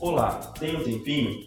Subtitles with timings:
[0.00, 1.46] Olá, tem um tempinho?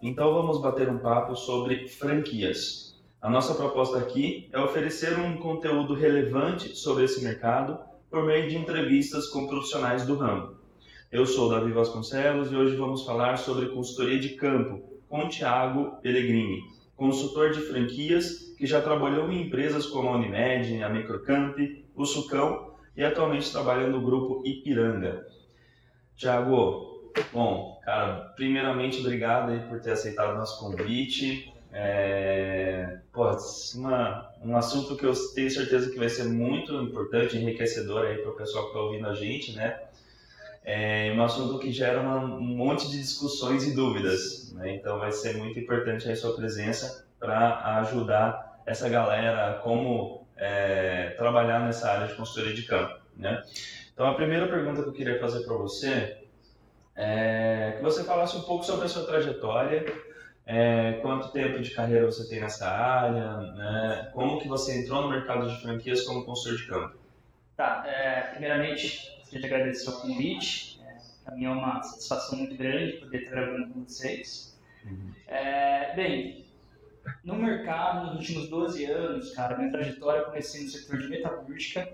[0.00, 2.98] Então vamos bater um papo sobre franquias.
[3.20, 7.78] A nossa proposta aqui é oferecer um conteúdo relevante sobre esse mercado
[8.10, 10.56] por meio de entrevistas com profissionais do ramo.
[11.12, 16.62] Eu sou Davi Vasconcelos e hoje vamos falar sobre consultoria de campo com Tiago Pellegrini,
[16.96, 21.54] consultor de franquias que já trabalhou em empresas como a Unimed, a Microcamp,
[21.94, 25.26] o Sucão e atualmente trabalha no grupo Ipiranga.
[26.16, 31.52] Tiago, bom, cara, primeiramente obrigado aí por ter aceitado o nosso convite.
[31.72, 33.28] É, pô,
[33.74, 38.30] uma, um assunto que eu tenho certeza que vai ser muito importante, enriquecedor aí para
[38.30, 39.80] o pessoal que está ouvindo a gente, né?
[40.62, 44.76] É um assunto que gera uma, um monte de discussões e dúvidas, né?
[44.76, 51.58] Então vai ser muito importante a sua presença para ajudar essa galera como é, trabalhar
[51.60, 53.42] nessa área de consultoria de campo, né?
[53.92, 56.19] Então a primeira pergunta que eu queria fazer para você
[57.00, 59.84] é que você falasse um pouco sobre a sua trajetória,
[60.44, 64.10] é, quanto tempo de carreira você tem nessa área, né?
[64.12, 66.98] como que você entrou no mercado de franquias como consultor de campo.
[67.56, 70.80] Tá, é, primeiramente, gostaria de agradecer o convite.
[70.82, 74.58] É, para mim é uma satisfação muito grande poder estar gravando com vocês.
[74.84, 75.12] Uhum.
[75.28, 76.44] É, bem,
[77.24, 81.88] no mercado, nos últimos 12 anos, cara, minha trajetória comecei no setor de metalúrgica.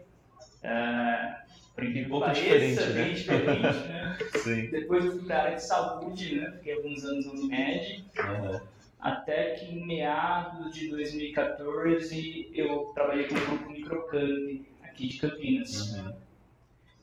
[0.62, 1.36] É,
[1.76, 3.10] por incrível pouco diferente, né?
[3.10, 4.18] diferente, né?
[4.42, 4.70] Sim.
[4.70, 6.52] Depois eu fui para a área de saúde, né?
[6.56, 8.04] Fiquei alguns anos na Unimed.
[8.18, 8.60] Uhum.
[8.98, 15.92] Até que em meados de 2014 eu trabalhei com o grupo Microcamp aqui de Campinas.
[15.92, 16.14] Uhum.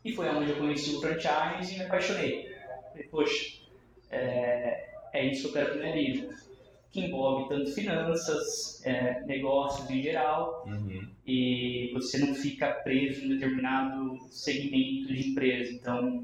[0.04, 2.52] E foi onde eu conheci o franchise e me apaixonei.
[2.90, 3.60] Falei, poxa,
[4.10, 6.36] é, é isso que eu quero para minha vida
[6.94, 11.10] que envolve tanto finanças, é, negócios em geral, uhum.
[11.26, 15.74] e você não fica preso em determinado segmento de empresa.
[15.74, 16.24] Então,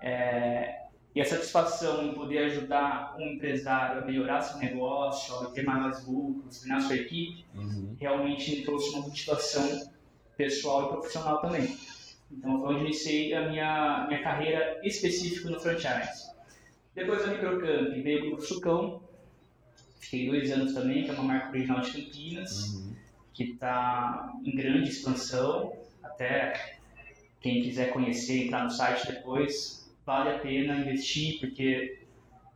[0.00, 5.64] é, e a satisfação em poder ajudar um empresário a melhorar seu negócio, a ter
[5.64, 7.94] maiores lucros, treinar sua equipe, uhum.
[8.00, 9.90] realmente me trouxe uma motivação
[10.34, 11.76] pessoal e profissional também.
[12.32, 16.30] Então, foi onde iniciei a minha, minha carreira específica no franchise.
[16.94, 19.02] Depois da Microcamp veio o Sucão,
[20.00, 22.94] Fiquei dois anos também, que é uma marca original de Campinas, uhum.
[23.34, 25.72] que está em grande expansão.
[26.02, 26.78] Até
[27.40, 32.00] quem quiser conhecer, entrar no site depois, vale a pena investir, porque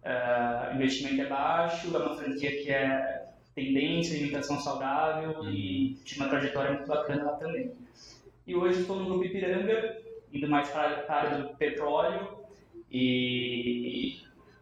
[0.02, 5.50] uh, o investimento é baixo, é uma franquia que é tendência, alimentação saudável uhum.
[5.50, 7.72] e tinha uma trajetória muito bacana lá também.
[8.46, 9.98] E hoje estou no Grupo Ipiranga,
[10.32, 12.38] indo mais para a área do petróleo
[12.90, 14.18] e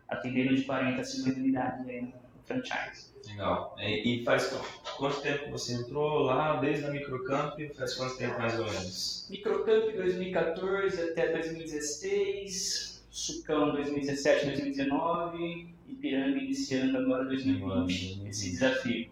[0.09, 2.12] atendendo de 40 a 50 unidades aí
[2.52, 3.12] franchise.
[3.28, 3.76] Legal.
[3.78, 4.52] E faz
[4.96, 7.58] quanto tempo você entrou lá, desde a Microcamp?
[7.76, 9.26] Faz quanto tempo mais ou menos?
[9.30, 19.08] Microcamp 2014 até 2016, Sucão 2017, 2019, Ipiranga iniciando agora 2020, esse desafio.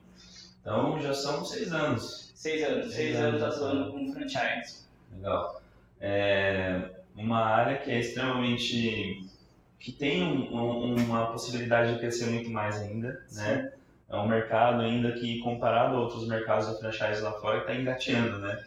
[0.60, 2.32] Então já são seis anos.
[2.34, 4.84] Seis anos, seis, seis anos, anos atuando com franchise.
[5.14, 5.62] Legal.
[6.00, 9.29] É uma área que é extremamente
[9.80, 13.72] que tem um, um, uma possibilidade de crescer muito mais ainda, né?
[14.10, 18.38] É um mercado ainda que, comparado a outros mercados de franchise lá fora, está engateando,
[18.40, 18.62] né?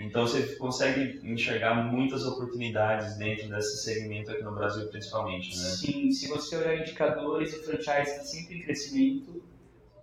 [0.00, 5.64] Então você consegue enxergar muitas oportunidades dentro desse segmento aqui no Brasil, principalmente, né?
[5.70, 9.42] Sim, se você olhar indicadores, o franchise está sempre em crescimento.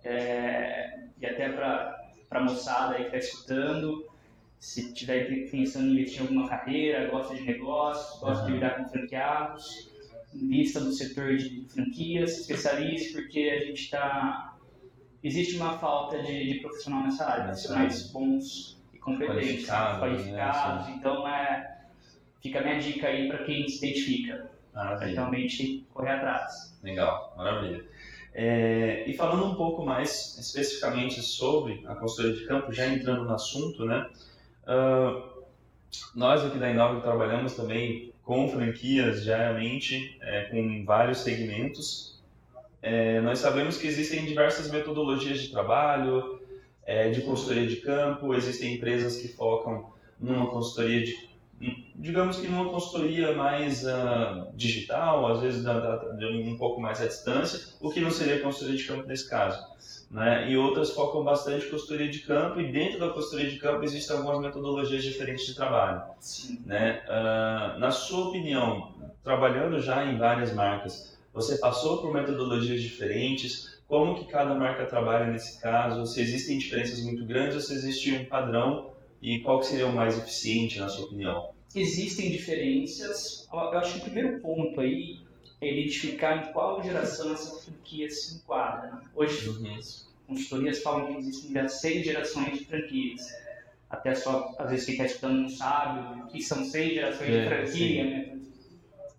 [0.04, 1.98] É, e até para
[2.30, 4.06] a moçada aí que está escutando,
[4.58, 8.46] se tiver pensando em investir em alguma carreira, gosta de negócios, gosta uhum.
[8.46, 9.95] de lidar com franqueados,
[10.36, 14.56] vista do setor de franquias, especialista, porque a gente está.
[15.22, 20.00] Existe uma falta de, de profissional nessa área, profissionais bons e competentes, qualificados.
[20.00, 20.86] qualificados.
[20.86, 20.94] Né?
[20.98, 21.78] Então, é,
[22.40, 26.78] fica a minha dica aí para quem se identifica, para realmente correr atrás.
[26.82, 27.84] Legal, maravilha.
[28.38, 33.32] É, e falando um pouco mais especificamente sobre a consultoria de campo, já entrando no
[33.32, 34.10] assunto, né?
[34.64, 35.36] Uh,
[36.14, 42.20] nós aqui da Inova trabalhamos também com franquias diariamente, é, com vários segmentos.
[42.82, 46.40] É, nós sabemos que existem diversas metodologias de trabalho,
[46.84, 51.16] é, de consultoria de campo, existem empresas que focam numa consultoria de,
[51.94, 57.06] digamos que numa consultoria mais uh, digital, às vezes da, da, um pouco mais à
[57.06, 59.64] distância, o que não seria consultoria de campo nesse caso
[60.10, 60.50] né?
[60.50, 64.16] E outras focam bastante em consultoria de campo e dentro da consultoria de campo existem
[64.16, 66.62] algumas metodologias diferentes de trabalho, Sim.
[66.64, 67.02] né?
[67.06, 73.76] Uh, na sua opinião, trabalhando já em várias marcas, você passou por metodologias diferentes?
[73.86, 76.06] Como que cada marca trabalha nesse caso?
[76.06, 79.92] Se existem diferenças muito grandes ou se existe um padrão e qual que seria o
[79.92, 81.50] mais eficiente na sua opinião?
[81.74, 83.46] Existem diferenças.
[83.52, 85.25] Eu acho que o primeiro ponto aí
[85.60, 89.00] é identificar em qual geração essa franquia se enquadra.
[89.14, 89.74] Hoje, uhum.
[89.76, 93.22] as consultorias falam que existem já seis gerações de franquias.
[93.88, 97.42] Até só, às vezes, quem está escutando não sabe o que são seis gerações é,
[97.42, 98.38] de franquia, né?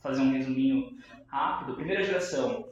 [0.01, 0.98] fazer um resuminho
[1.28, 1.75] rápido.
[1.75, 2.68] Primeira geração,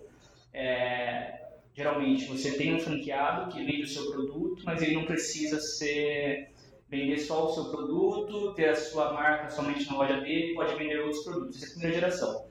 [0.54, 1.42] é,
[1.74, 6.52] geralmente você tem um franqueado que vende o seu produto, mas ele não precisa ser
[6.88, 11.00] vender só o seu produto, ter a sua marca somente na loja dele, pode vender
[11.00, 11.58] outros produtos.
[11.58, 12.46] Essa é a primeira geração.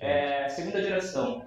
[0.00, 1.46] É, segunda geração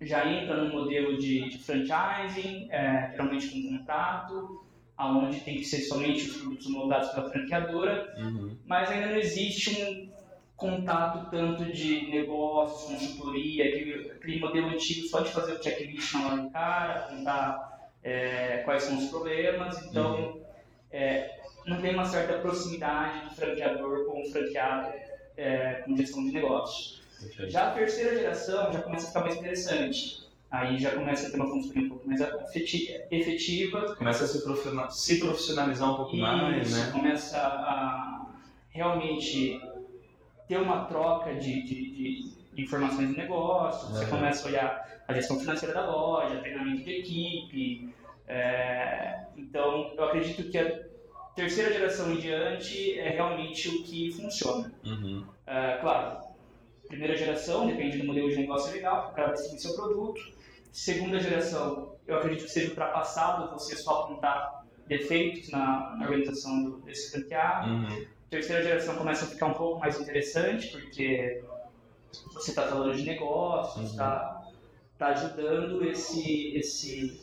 [0.00, 4.64] já entra no modelo de, de franchising, é, geralmente com contrato,
[4.96, 8.56] aonde tem que ser somente os produtos moldados pela franqueadora, uhum.
[8.66, 10.10] mas ainda não existe um
[10.56, 16.26] contato tanto de negócios, consultoria, aquele, aquele modelo antigo só de fazer o checklist na
[16.26, 20.42] hora do cara, contar é, quais são os problemas, então uhum.
[20.90, 24.92] é, não tem uma certa proximidade do franqueador com o franqueado
[25.36, 26.99] é, com gestão de negócios.
[27.48, 30.20] Já a terceira geração já começa a ficar mais interessante.
[30.50, 32.20] Aí já começa a ter uma consultoria um pouco mais
[33.10, 33.94] efetiva.
[33.94, 36.90] Começa a se profissionalizar um pouco Isso, mais, né?
[36.92, 38.26] Começa a
[38.70, 39.60] realmente
[40.48, 41.90] ter uma troca de, de,
[42.52, 43.90] de, informações de negócio.
[43.90, 47.94] Você começa a olhar a gestão financeira da loja, treinamento de equipe.
[48.26, 50.80] É, então, eu acredito que a
[51.36, 54.72] terceira geração em diante é realmente o que funciona.
[54.84, 55.24] Uhum.
[55.46, 56.29] É, claro,
[57.00, 60.20] primeira geração, depende do modelo de negócio legal, o cara seguir seu produto.
[60.70, 66.80] Segunda geração, eu acredito que seja ultrapassado você só apontar defeitos na, na organização do,
[66.82, 67.70] desse franqueado.
[67.70, 68.06] Uhum.
[68.28, 71.42] Terceira geração começa a ficar um pouco mais interessante, porque
[72.34, 74.52] você está falando de negócios, está uhum.
[74.98, 77.18] tá ajudando esse, esse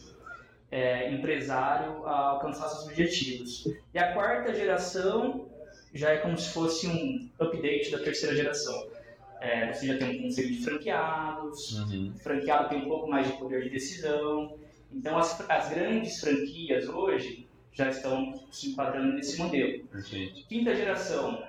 [0.72, 3.68] é, empresário a alcançar seus objetivos.
[3.94, 5.46] E a quarta geração
[5.94, 8.97] já é como se fosse um update da terceira geração.
[9.40, 12.14] É, você já tem um conselho de franqueados, uhum.
[12.16, 14.58] o franqueado tem um pouco mais de poder de decisão.
[14.92, 19.84] Então, as, as grandes franquias hoje já estão se enquadrando nesse modelo.
[19.86, 20.48] Perfeito.
[20.48, 21.44] Quinta geração.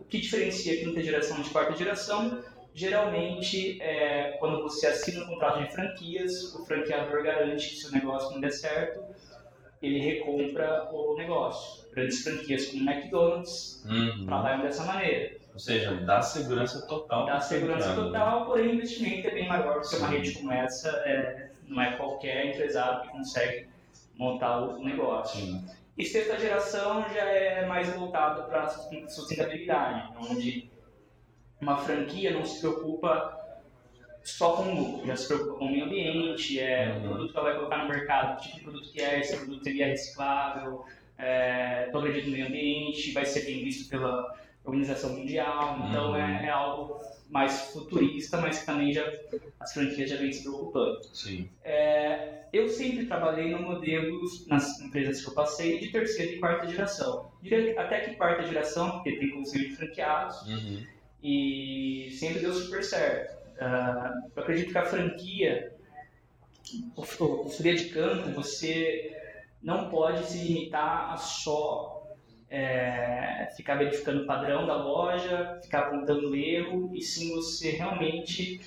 [0.00, 2.42] O que diferencia a quinta geração de quarta geração?
[2.74, 7.92] Geralmente, é, quando você assina um contrato de franquias, o franqueador garante que se o
[7.92, 9.00] negócio não der certo,
[9.80, 11.88] ele recompra o negócio.
[11.92, 14.26] Grandes franquias como McDonald's uhum.
[14.26, 15.37] trabalham dessa maneira.
[15.58, 17.26] Ou seja, dá segurança total.
[17.26, 19.98] Dá segurança total, porém o investimento é bem maior, porque Sim.
[19.98, 23.66] uma rede como essa é, não é qualquer empresário que consegue
[24.16, 25.40] montar o negócio.
[25.40, 25.66] Sim.
[25.98, 30.70] E sexta geração já é mais voltado para a sustentabilidade, onde
[31.60, 33.36] uma franquia não se preocupa
[34.22, 36.98] só com o lucro, já se preocupa com o meio ambiente, é, uhum.
[36.98, 39.38] o produto que ela vai colocar no mercado, tipo de produto que é, se o
[39.38, 40.84] produto seria reciclável,
[41.18, 44.38] é, progredir no meio ambiente, vai ser bem visto pela
[44.68, 46.16] Organização Mundial, então uhum.
[46.16, 47.00] é, é, algo
[47.30, 49.04] mais futurista, mas que também já
[49.60, 51.02] as franquias já vêm se preocupando.
[51.12, 51.48] Sim.
[51.64, 56.66] É, eu sempre trabalhei no modelos, nas empresas que eu passei, de terceira e quarta
[56.68, 57.30] geração.
[57.76, 60.86] Até que quarta geração, porque tem conselho de franqueados, uhum.
[61.22, 63.36] e sempre deu super certo.
[63.56, 65.72] Uh, eu acredito que a franquia,
[66.96, 69.14] o, o, o de campo, você
[69.62, 71.97] não pode se limitar a só
[72.50, 78.60] é, ficar verificando o padrão da loja, ficar apontando erro, e sim você realmente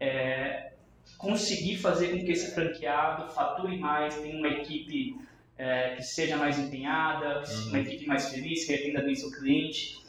[0.00, 0.72] é,
[1.16, 5.16] conseguir fazer com que esse franqueado fature mais, tenha uma equipe
[5.56, 7.68] é, que seja mais empenhada, uhum.
[7.68, 10.02] uma equipe mais feliz, que atenda bem seu cliente.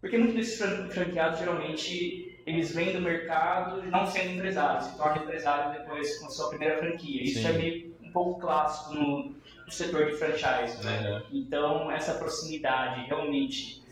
[0.00, 5.78] Porque muitos desses franqueados, geralmente, eles vêm do mercado não sendo empresários, se tornam empresários
[5.78, 7.22] depois com a sua primeira franquia.
[7.22, 7.46] Isso Sim.
[7.46, 9.34] é meio um pouco clássico no,
[9.72, 10.76] setor de franchise.
[10.86, 11.22] Uhum.
[11.32, 13.82] Então, essa proximidade, realmente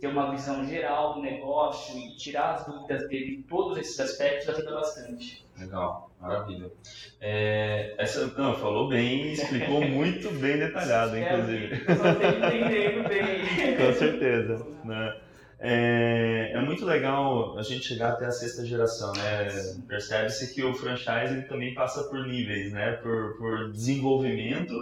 [0.00, 4.48] ter uma visão geral do negócio e tirar as dúvidas dele em todos esses aspectos
[4.50, 5.44] ajuda bastante.
[5.58, 6.70] Legal, maravilha.
[7.20, 11.84] É, essa, não, falou bem, explicou muito bem detalhado, inclusive.
[11.86, 13.76] É, bem.
[13.78, 14.66] Com certeza.
[14.84, 15.16] Né?
[15.60, 19.48] É, é, muito legal a gente chegar até a sexta geração, né?
[19.88, 22.92] Percebe-se que o franchise também passa por níveis, né?
[23.02, 24.74] Por, por desenvolvimento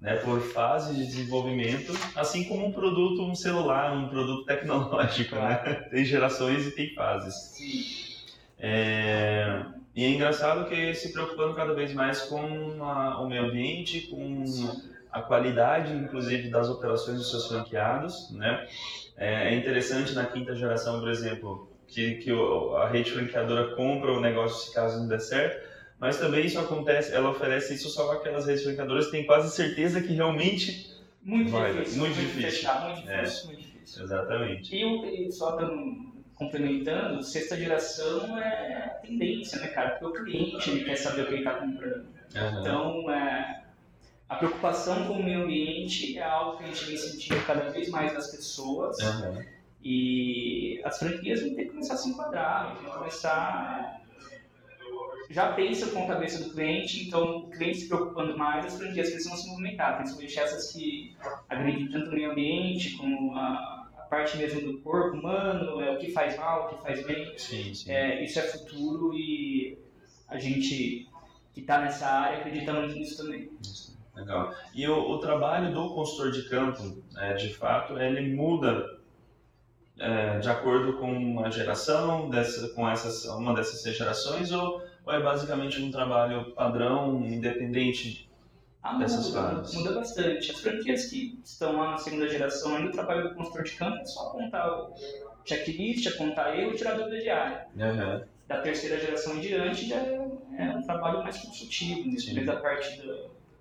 [0.00, 5.56] né, por fase de desenvolvimento, assim como um produto, um celular, um produto tecnológico, né?
[5.90, 8.22] Tem gerações e tem fases.
[8.58, 14.02] É, e é engraçado que se preocupando cada vez mais com a, o meio ambiente,
[14.02, 14.44] com
[15.10, 18.66] a qualidade, inclusive, das operações dos seus franqueados, né?
[19.16, 22.30] É, é interessante na quinta geração, por exemplo, que, que
[22.76, 25.66] a rede franqueadora compra o negócio se caso não der certo,
[25.98, 29.54] mas também isso acontece, ela oferece isso só para aquelas redes franqueadoras que têm quase
[29.54, 34.04] certeza que realmente muito vai, difícil, muito, muito difícil, fechar, muito difícil, é, muito difícil.
[34.04, 34.76] Exatamente.
[34.76, 39.96] E, e só dando complementando, sexta geração é tendência, né, cara?
[39.96, 42.06] Porque o cliente ele quer saber o que ele está comprando.
[42.34, 42.60] Uhum.
[42.60, 43.64] Então, é,
[44.28, 47.88] a preocupação com o meio ambiente é algo que a gente vem sentindo cada vez
[47.88, 48.98] mais nas pessoas.
[48.98, 49.42] Uhum.
[49.82, 54.02] E as franquias vão ter que começar a se enquadrar, vão ter que começar.
[55.28, 59.10] Já pensa com a cabeça do cliente, então o cliente se preocupando mais, as franquias
[59.10, 61.16] precisam se movimentar, principalmente essas que
[61.48, 66.12] agredem tanto o meio ambiente como a parte mesmo do corpo humano, é o que
[66.12, 67.36] faz mal, o que faz bem.
[67.36, 67.90] Sim, sim.
[67.90, 69.78] É, isso é futuro e
[70.28, 71.08] a gente
[71.52, 73.50] que está nessa área acredita muito nisso também.
[73.62, 73.96] Isso.
[74.14, 74.54] Legal.
[74.74, 78.98] E o, o, trabalho do consultor de campo, é, de fato, ele muda
[79.98, 85.22] é, de acordo com a geração, dessa, com essas, uma dessas gerações, ou, ou é
[85.22, 88.28] basicamente um trabalho padrão, independente
[88.82, 90.50] ah, dessas muda, Muda bastante.
[90.50, 94.04] As franquias que estão lá na segunda geração ainda trabalham com consultor de campo, é
[94.04, 94.94] só apontar o
[95.44, 97.66] checklist, apontar erro e tirar dúvida diária.
[97.76, 98.24] Uhum.
[98.48, 103.04] Da terceira geração em diante já é, é um trabalho mais consultivo, desde a parte
[103.04, 103.14] da,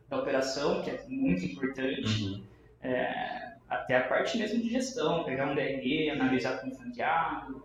[0.10, 2.44] da, operação, que é muito importante, uhum.
[2.82, 7.65] é, até a parte mesmo de gestão, pegar um DRE, analisar com o franqueado,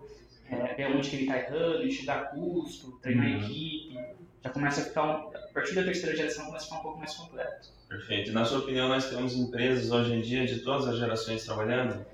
[0.50, 3.44] é, ver onde que ele está errando, enxugar custo, treinar uhum.
[3.44, 3.98] equipe
[4.42, 6.98] já começa a ficar, um, a partir da terceira geração, começa a ficar um pouco
[6.98, 7.68] mais completo.
[7.88, 8.30] Perfeito.
[8.30, 12.04] E na sua opinião, nós temos empresas hoje em dia de todas as gerações trabalhando?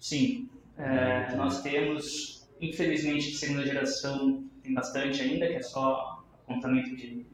[0.00, 0.48] Sim.
[0.76, 7.24] É, nós temos, infelizmente, de segunda geração tem bastante ainda, que é só apontamento de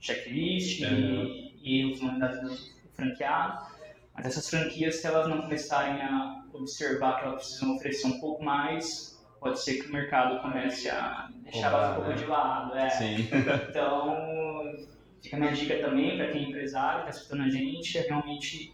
[0.00, 1.24] checklist uhum.
[1.62, 2.56] e, e funcionalidades do
[2.94, 3.66] franqueado.
[4.14, 8.42] Mas essas franquias, se elas não começarem a observar que elas precisam oferecer um pouco
[8.42, 9.11] mais,
[9.42, 12.16] pode ser que o mercado comece a deixar elas um pouco né?
[12.16, 12.78] de lado.
[12.78, 12.90] É.
[12.90, 13.28] Sim.
[13.68, 14.76] Então,
[15.20, 18.72] fica a minha dica também para quem é empresário, está escutando a gente, é realmente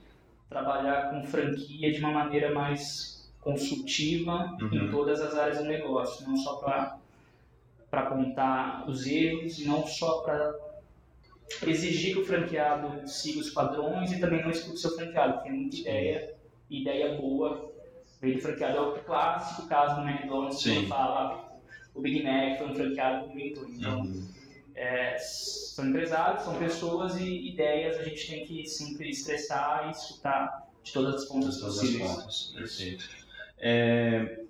[0.49, 4.75] trabalhar com franquia de uma maneira mais consultiva uhum.
[4.75, 6.99] em todas as áreas do negócio, não só para
[7.91, 10.55] para apontar os erros não só para
[11.67, 15.49] exigir que o franqueado siga os padrões e também não escute o seu franqueado, porque
[15.49, 16.35] é muita ideia,
[16.69, 17.68] ideia boa
[18.21, 21.49] Do franqueado é o clássico caso do McDonald's, que fala
[21.95, 23.69] o Big Mac foi um franqueado que inventou.
[23.69, 24.29] Então, uhum.
[24.75, 30.69] é, são empresários, são pessoas e ideias a gente tem que sempre estressar e escutar
[30.83, 32.11] de todas as pontas de todas possíveis.
[32.11, 32.53] As pontas.
[32.57, 33.09] Perfeito.
[33.59, 34.41] É,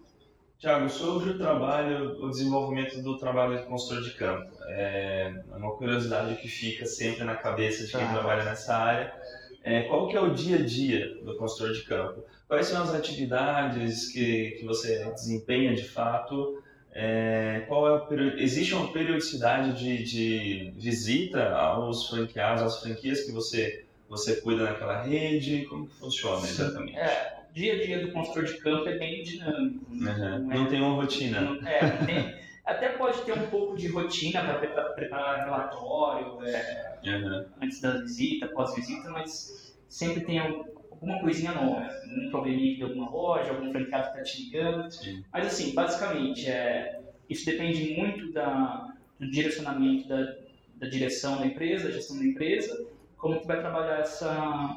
[0.58, 6.34] Tiago, sobre o trabalho, o desenvolvimento do trabalho de consultor de campo, é uma curiosidade
[6.37, 8.12] que fica sempre na cabeça de quem tá.
[8.12, 9.14] trabalha nessa área.
[9.62, 12.25] É, qual que é o dia a dia do consultor de campo?
[12.47, 16.62] Quais são as atividades que, que você desempenha de fato?
[16.93, 23.85] É, qual é existe uma periodicidade de, de visita aos franqueados, às franquias que você,
[24.09, 25.67] você cuida naquela rede?
[25.67, 26.97] Como que funciona exatamente?
[26.97, 29.85] É, o dia a dia do consultor de campo é bem dinâmico.
[29.91, 29.99] Uhum.
[30.00, 31.41] Não, é, não, tem uma rotina.
[31.41, 32.35] Não, é, tem,
[32.68, 34.58] até pode ter um pouco de rotina para
[34.92, 37.46] preparar, relatório é, uhum.
[37.62, 43.50] antes da visita, pós-visita, mas sempre tem alguma coisinha nova, um probleminha de alguma loja,
[43.50, 44.90] algum franqueado que está te ligando.
[44.90, 45.25] Sim.
[45.32, 50.34] Mas assim, basicamente, é, isso depende muito da, do direcionamento da,
[50.76, 54.76] da direção da empresa, da gestão da empresa, como que vai trabalhar essa,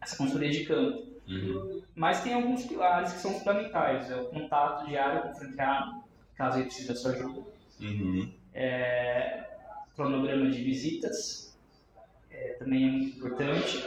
[0.00, 1.04] essa consultoria de campo.
[1.28, 1.82] Uhum.
[1.94, 4.10] Mas tem alguns pilares que são fundamentais.
[4.10, 6.03] É o contato diário com o franqueado,
[6.36, 7.42] caso ele precise da sua ajuda.
[7.80, 8.32] Uhum.
[8.52, 9.44] É,
[9.94, 11.56] cronograma de visitas,
[12.30, 13.84] é, também é muito importante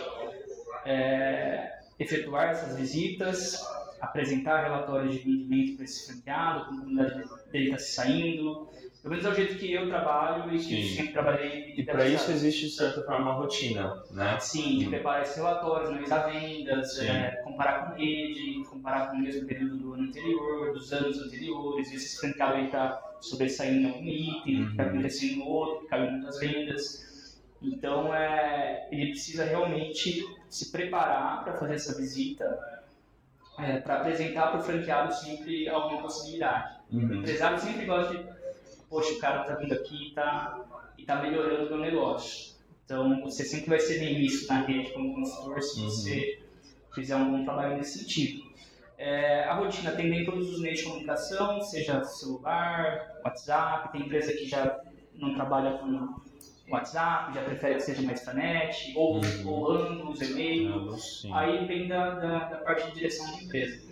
[0.86, 3.62] é, efetuar essas visitas,
[4.00, 8.70] apresentar relatórios de rendimento para esse franqueado, como a comunidade dele está se saindo.
[9.02, 10.96] Pelo menos é o jeito que eu trabalho e que Sim.
[10.96, 11.74] sempre trabalhei.
[11.78, 14.38] E para isso existe, de certa forma, uma rotina, né?
[14.40, 14.90] Sim, de hum.
[14.90, 19.94] preparar esses relatórios, analisar vendas, é, comparar com rede, comparar com o mesmo período do
[19.94, 24.66] ano anterior, dos anos anteriores, ver se esse franqueado está sobressaindo em algum item, o
[24.66, 24.90] que está uhum.
[24.90, 27.08] acontecendo no outro, que caiu muitas vendas.
[27.62, 32.84] Então, é, ele precisa realmente se preparar para fazer essa visita,
[33.60, 36.78] é, para apresentar para o franqueado sempre alguma possibilidade.
[36.92, 37.08] Uhum.
[37.10, 38.24] O empresário sempre gosta de,
[38.90, 40.66] poxa, o cara está vindo aqui e está
[41.06, 42.56] tá melhorando o meu negócio.
[42.86, 45.90] Então, você sempre vai ser bem visto na rede como consultor se uhum.
[45.90, 46.40] você
[46.94, 48.48] fizer um bom trabalho nesse sentido.
[48.98, 54.34] É, a rotina tem bem todos os meios de comunicação, seja celular, WhatsApp, tem empresa
[54.34, 54.82] que já
[55.14, 56.16] não trabalha com
[56.70, 59.48] WhatsApp, já prefere que seja mais intranet, ou, uhum.
[59.48, 60.96] ou ambos, e-mail.
[61.34, 63.87] Aí vem da, da, da, parte de direção de empresa.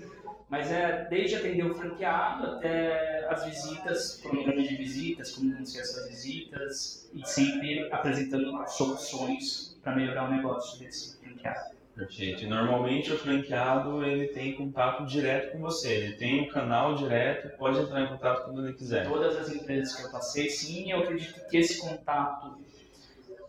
[0.50, 6.08] Mas é desde atender o franqueado até as visitas, cronograma de visitas, como ser essas
[6.08, 11.76] visitas, e sempre apresentando soluções para melhorar o negócio desse franqueado.
[11.96, 12.44] Perfeito.
[12.44, 17.58] E normalmente o franqueado ele tem contato direto com você, ele tem um canal direto,
[17.58, 19.08] pode entrar em contato quando ele quiser.
[19.08, 22.58] Todas as empresas que eu passei, sim, eu acredito que esse contato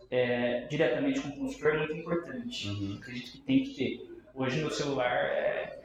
[0.09, 2.69] é, diretamente com o consultor é muito importante.
[2.69, 2.97] Uhum.
[3.01, 4.17] Acredito que tem que ter.
[4.33, 5.76] Hoje no celular é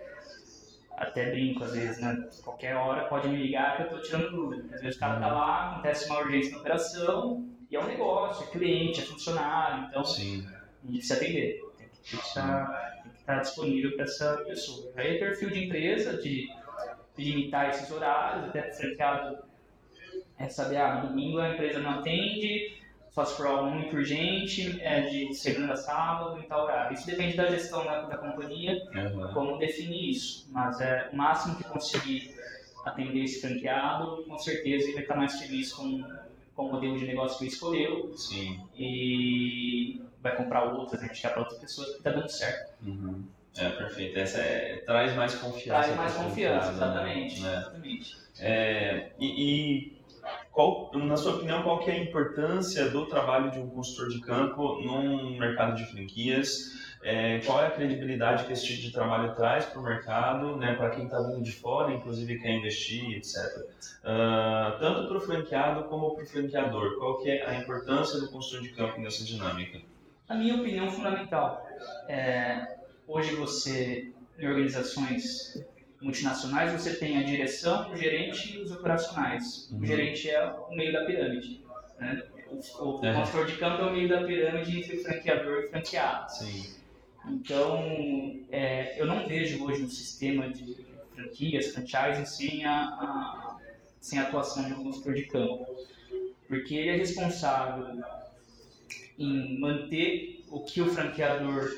[1.03, 2.29] até brinco às vezes, né?
[2.43, 4.75] Qualquer hora pode me ligar que eu estou tirando dúvida.
[4.75, 8.47] Às vezes o cara tá lá, acontece uma urgência na operação e é um negócio,
[8.47, 10.47] é cliente, é funcionário, então Sim.
[10.47, 11.61] a gente precisa atender.
[11.79, 14.93] Tem que estar, estar disponível para essa pessoa.
[14.97, 16.49] Aí é perfil de empresa, de,
[17.17, 19.39] de limitar esses horários, até franqueado
[20.39, 22.82] é saber, ah, no domingo a empresa não atende,
[23.13, 26.95] só se for algo muito urgente, é de segunda a sábado e tal horário.
[26.95, 29.33] Isso depende da gestão da, da companhia, uhum.
[29.35, 30.47] como definir isso.
[30.51, 32.35] Mas é o máximo que conseguir
[32.85, 36.03] atender esse franqueado, com certeza ele vai estar mais feliz com,
[36.57, 38.17] com o modelo de negócio que ele escolheu.
[38.17, 38.59] Sim.
[38.75, 42.73] E vai comprar outras, vai deixar para outras pessoas que está dando certo.
[42.83, 43.25] Uhum.
[43.59, 44.19] É, perfeito.
[44.19, 45.83] Essa é, traz mais confiança.
[45.83, 47.41] Traz mais confiança, exatamente.
[47.43, 47.59] Né?
[47.59, 48.17] exatamente.
[48.41, 50.02] É, e, e
[50.53, 54.21] qual, na sua opinião, qual que é a importância do trabalho de um consultor de
[54.21, 56.93] campo num mercado de franquias?
[57.03, 60.75] É, qual é a credibilidade que esse tipo de trabalho traz para o mercado, né,
[60.75, 63.35] para quem está vindo de fora, inclusive quer investir, etc.
[63.35, 66.99] Uh, ah, tanto para o franqueado como para o franqueador.
[66.99, 69.81] Qual que é a importância do consultor de campo nessa dinâmica?
[70.29, 71.67] A minha opinião fundamental.
[72.09, 72.77] É,
[73.09, 75.65] hoje você, em organizações
[76.03, 79.71] multinacionais, você tem a direção, o gerente e os operacionais.
[79.71, 79.81] Uhum.
[79.81, 81.65] O gerente é o meio da pirâmide.
[81.99, 82.23] Né?
[82.51, 83.15] O, o é.
[83.15, 86.33] consultor de campo é o meio da pirâmide entre o franqueador e o franqueado.
[86.33, 86.75] Sim.
[87.29, 93.59] Então, é, eu não vejo hoje um sistema de franquias, franchising, sem a, a,
[94.01, 95.67] sem a atuação de um consultor de campo.
[96.49, 98.03] Porque ele é responsável
[99.19, 101.71] em manter o que o franqueador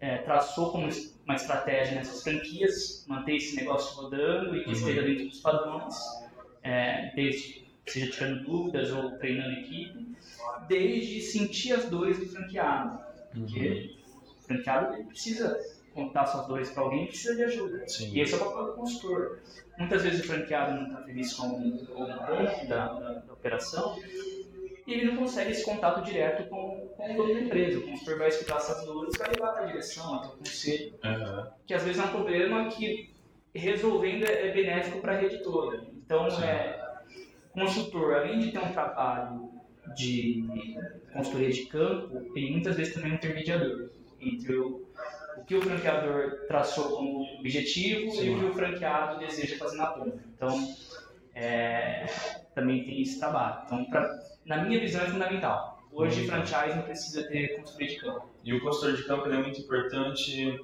[0.00, 0.88] é, traçou como
[1.26, 4.72] uma estratégia nessas franquias, manter esse negócio rodando e que uhum.
[4.72, 5.94] esteja dentro dos padrões,
[6.62, 10.16] é, desde seja tirando dúvidas ou treinando equipe,
[10.68, 12.98] desde sentir as dores do franqueado,
[13.32, 14.24] porque uhum.
[14.38, 15.60] o franqueado precisa
[15.92, 17.88] contar suas dores para alguém precisa de ajuda.
[17.88, 18.12] Sim.
[18.12, 19.40] E esse é o papel do consultor.
[19.78, 23.98] Muitas vezes o franqueado não está feliz com o ponto da, da, da operação
[24.86, 27.78] e ele não consegue esse contato direto com, com o dono da empresa.
[27.78, 31.46] O consultor vai escutar essas dores vai levar para a direção, até o conselho, uhum.
[31.66, 33.10] que às vezes é um problema que
[33.52, 35.84] resolvendo é, é benéfico para a rede toda.
[35.92, 36.86] Então, é,
[37.52, 39.50] consultor, além de ter um trabalho
[39.96, 40.44] de
[41.12, 44.86] consultoria de campo, ele muitas vezes também um intermediador entre o,
[45.36, 48.26] o que o franqueador traçou como objetivo Sim.
[48.26, 50.22] e o que o franqueado deseja fazer na ponta.
[50.34, 50.74] Então,
[51.36, 52.06] é,
[52.54, 53.62] também tem esse trabalho.
[53.66, 54.08] Então, pra,
[54.46, 55.86] na minha visão, é fundamental.
[55.92, 56.26] Hoje, uhum.
[56.28, 58.28] franchise não precisa ter consultoria de campo.
[58.42, 60.58] E o consultor de campo é muito importante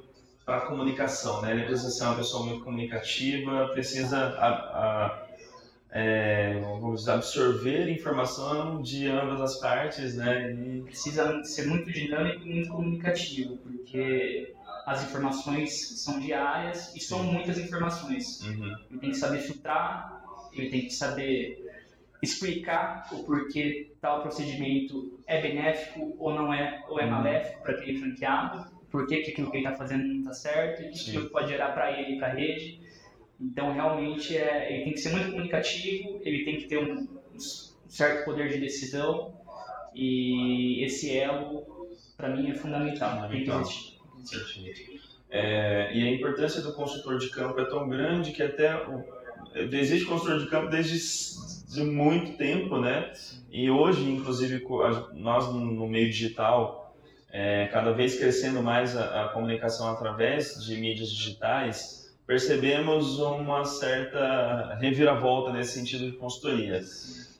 [0.44, 1.52] para a comunicação, né?
[1.52, 5.26] Ele precisa ser uma pessoa muito comunicativa, precisa a, a,
[5.92, 6.60] é,
[7.08, 10.52] absorver informação de ambas as partes, né?
[10.52, 10.82] E...
[10.82, 14.54] Precisa ser muito dinâmico e muito comunicativo, porque
[14.86, 18.40] as informações são diárias e são muitas informações.
[18.40, 18.74] Uhum.
[18.90, 20.21] Ele tem que saber filtrar,
[20.54, 21.62] ele tem que saber
[22.22, 27.10] explicar o porquê tal procedimento é benéfico ou não é, ou é uhum.
[27.10, 30.90] maléfico para aquele franqueado, por que aquilo que ele está fazendo não está certo, o
[30.92, 32.80] que pode gerar para ele e para a rede.
[33.40, 37.38] Então, realmente, é, ele tem que ser muito comunicativo, ele tem que ter um, um
[37.88, 39.34] certo poder de decisão,
[39.94, 41.66] e esse elo,
[42.16, 43.22] para mim, é fundamental.
[43.22, 43.64] fundamental.
[45.28, 49.02] É, e a importância do consultor de campo é tão grande que até o,
[49.54, 50.98] existe consultor de campo desde
[51.72, 53.12] de muito tempo, né?
[53.50, 54.64] E hoje, inclusive,
[55.14, 56.94] nós no meio digital,
[57.30, 64.76] é, cada vez crescendo mais a, a, comunicação através de mídias digitais, percebemos uma certa
[64.80, 66.80] reviravolta nesse sentido de consultoria.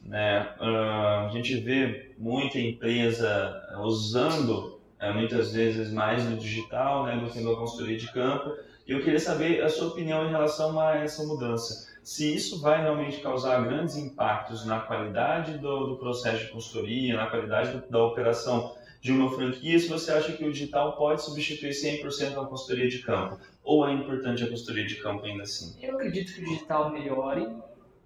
[0.03, 0.49] Né?
[0.59, 7.31] Uh, a gente vê muita empresa usando é, muitas vezes mais no digital né, do
[7.31, 8.57] que na consultoria de campo.
[8.87, 12.83] E eu queria saber a sua opinião em relação a essa mudança se isso vai
[12.83, 18.05] realmente causar grandes impactos na qualidade do, do processo de consultoria, na qualidade do, da
[18.05, 22.89] operação de uma franquia, se você acha que o digital pode substituir 100% a consultoria
[22.89, 25.77] de campo, ou é importante a consultoria de campo ainda assim?
[25.81, 27.49] Eu acredito que o digital melhore,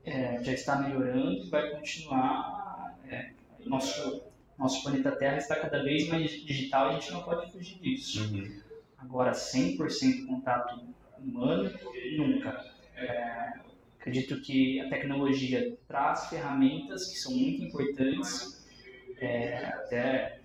[0.04, 2.96] é, já está melhorando e vai continuar.
[3.08, 3.30] É,
[3.64, 4.22] nosso,
[4.58, 8.24] nosso planeta Terra está cada vez mais digital e a gente não pode fugir disso.
[8.32, 8.60] Uhum.
[8.98, 10.80] Agora, 100% contato
[11.18, 11.70] humano,
[12.16, 12.64] nunca.
[12.96, 13.65] É,
[14.06, 18.64] Acredito que a tecnologia traz ferramentas que são muito importantes.
[19.18, 20.38] É, até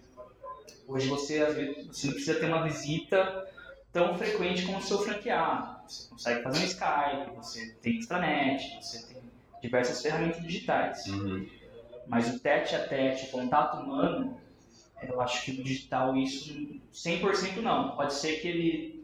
[0.87, 3.47] hoje você às vezes você não precisa ter uma visita
[3.93, 5.79] tão frequente como o seu franqueado.
[5.87, 9.21] Você consegue fazer um Skype, você tem extranet, você tem
[9.61, 11.05] diversas ferramentas digitais.
[11.05, 11.47] Uhum.
[12.07, 14.41] Mas o tete a tete, o contato humano,
[15.03, 17.95] eu acho que no digital isso 100% não.
[17.95, 19.00] Pode ser que ele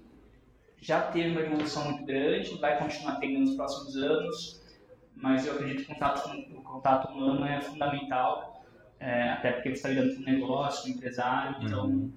[0.82, 4.62] já teve uma evolução muito grande, vai continuar tendo nos próximos anos,
[5.16, 8.64] mas eu acredito que o contato, o contato humano é fundamental,
[9.00, 12.12] é, até porque você está lidando com um negócio, com um empresário, então, Uhum.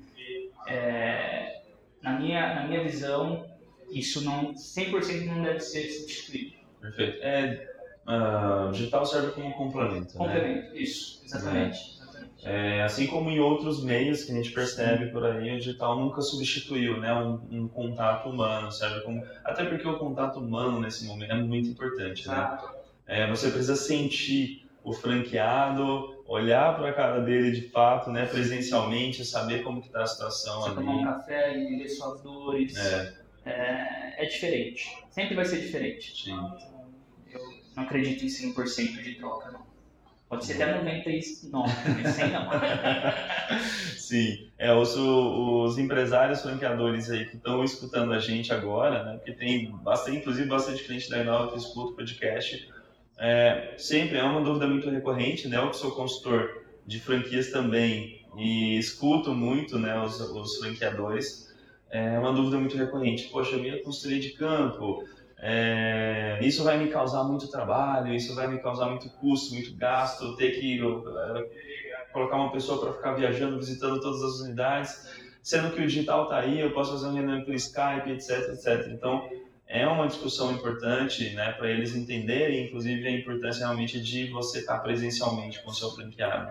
[0.67, 1.63] é,
[2.03, 3.47] na, minha, na minha visão,
[3.91, 6.57] isso não 100% não deve ser substituído.
[6.81, 7.19] Perfeito.
[7.23, 7.69] É,
[8.07, 10.19] o digital serve como complemento.
[10.19, 10.25] Né?
[10.25, 11.79] Complemento, isso, exatamente.
[11.79, 12.00] exatamente.
[12.43, 16.23] É, assim como em outros meios que a gente percebe por aí, o digital nunca
[16.23, 21.33] substituiu né, um, um contato humano, serve como até porque o contato humano nesse momento
[21.33, 22.27] é muito importante.
[22.27, 22.59] Né?
[23.07, 29.25] É, você precisa sentir o franqueado, olhar para a cara dele de fato, né, presencialmente,
[29.25, 30.77] saber como que está a situação Você ali.
[30.77, 32.77] tomar um café e ver suas dores.
[32.77, 34.89] É, É, é diferente.
[35.11, 36.25] Sempre vai ser diferente.
[36.25, 36.33] sim.
[37.33, 37.41] Eu
[37.77, 39.67] não acredito em 100% de troca, não.
[40.31, 41.73] Pode ser até 99,
[42.05, 42.49] mas 100 não.
[43.99, 49.33] Sim, é, os, os empresários franqueadores aí que estão escutando a gente agora, né, porque
[49.33, 52.71] tem bastante, inclusive bastante cliente da Inova que escuta o podcast,
[53.19, 58.25] é, sempre é uma dúvida muito recorrente, né, eu que sou consultor de franquias também
[58.39, 61.53] e escuto muito, né, os, os franqueadores,
[61.91, 65.03] é uma dúvida muito recorrente, poxa, minha consultoria de campo,
[65.43, 70.37] é, isso vai me causar muito trabalho, isso vai me causar muito custo, muito gasto,
[70.37, 75.09] ter que é, colocar uma pessoa para ficar viajando, visitando todas as unidades,
[75.43, 78.89] sendo que o digital está aí, eu posso fazer uma reunião pelo Skype, etc, etc.
[78.93, 79.31] Então,
[79.67, 84.81] é uma discussão importante, né, para eles entenderem, inclusive, a importância realmente de você estar
[84.81, 86.51] presencialmente com o seu franqueado.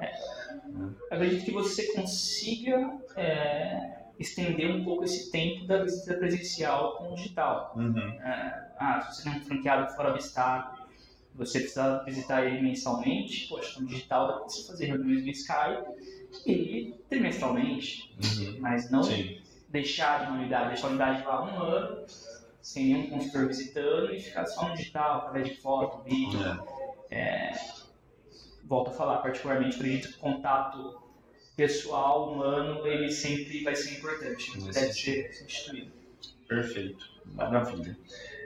[1.12, 7.15] Acredito que você consiga é, estender um pouco esse tempo da visita presencial com o
[7.15, 7.73] digital.
[7.75, 7.99] Uhum.
[7.99, 10.80] É, ah, se você tem um franqueado fora do estado,
[11.36, 15.86] você precisa visitar ele mensalmente, poxa, no digital dá para você fazer reuniões no Skype
[16.46, 18.58] e trimestralmente, Uhum.
[18.60, 22.06] mas não Sim, deixar de uma unidade, deixar a unidade lá um ano,
[22.62, 26.39] sem nenhum consultor visitando e ficar só no digital, através de foto, vídeo.
[27.10, 27.54] é.
[28.63, 31.02] Volto a falar, particularmente, acredito que o contato
[31.56, 35.92] pessoal, humano, ele sempre vai ser importante, não deve ser substituído.
[36.48, 37.98] Perfeito, maravilha.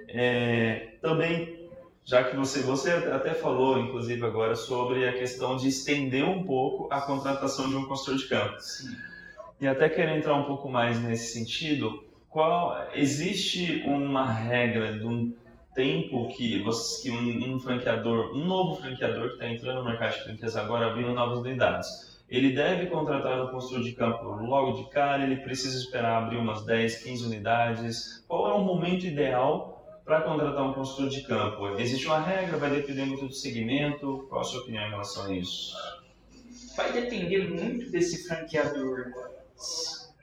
[0.10, 1.70] É, também,
[2.04, 6.88] já que você, você até falou, inclusive agora, sobre a questão de estender um pouco
[6.92, 8.60] a contratação de um consultor de campo.
[8.60, 8.96] Sim.
[9.62, 15.34] E até quero entrar um pouco mais nesse sentido, qual existe uma regra de um
[15.74, 20.14] tempo que, você, que um, um franqueador, um novo franqueador que está entrando no mercado
[20.14, 24.90] de franquias agora, abrindo novas unidades, ele deve contratar um consultor de campo logo de
[24.90, 28.26] cara, ele precisa esperar abrir umas 10, 15 unidades.
[28.28, 29.73] Qual é o momento ideal
[30.06, 31.68] para contratar um consultor de campo?
[31.78, 34.26] Existe uma regra, vai depender muito do segmento.
[34.30, 35.76] Qual a sua opinião em relação a isso?
[36.76, 39.12] Vai depender muito desse franqueador,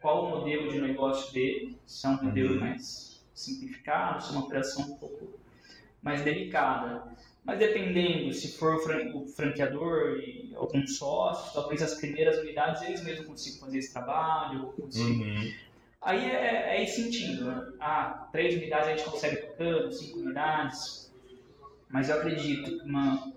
[0.01, 2.61] qual o modelo de negócio dele, se é um modelo Uhum.
[2.61, 5.29] mais simplificado, se é uma operação um pouco
[6.03, 7.05] mais delicada.
[7.45, 12.83] Mas dependendo, se for o fran- o franqueador e alguns sócios, talvez as primeiras unidades
[12.83, 15.53] eles mesmos consigam fazer esse trabalho, consigam Uhum.
[16.03, 17.73] Aí é, é ir sentindo, né?
[17.79, 21.13] Ah, três unidades a gente consegue tocando, cinco unidades.
[21.89, 23.33] Mas eu acredito que uma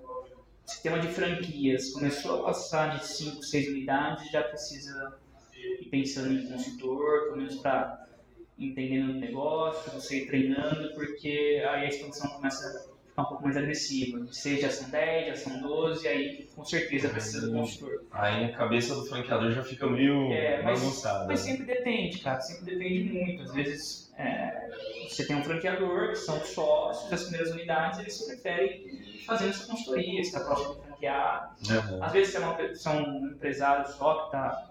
[0.66, 5.20] sistema de franquias começou a passar de cinco, seis unidades, já precisa
[5.54, 8.08] ir pensando em consultor, pelo menos para
[8.58, 13.56] entendendo o negócio, você ir treinando, porque aí a expansão começa ficar um pouco mais
[13.56, 14.26] agressiva.
[14.60, 18.04] Já são 10, já são 12, aí com certeza precisa do consultor.
[18.12, 21.26] Aí a cabeça do franqueador já fica meio É, mas- bagunçada.
[21.28, 23.44] Mas sempre depende, cara, sempre depende muito.
[23.44, 24.70] Às vezes é,
[25.08, 30.20] você tem um franqueador que são sócios das primeiras unidades, eles preferem fazendo essa consultoria,
[30.20, 31.56] estar próximo do franqueado.
[31.70, 32.04] Uhum.
[32.04, 34.70] Às vezes você é uma são um empresário só que está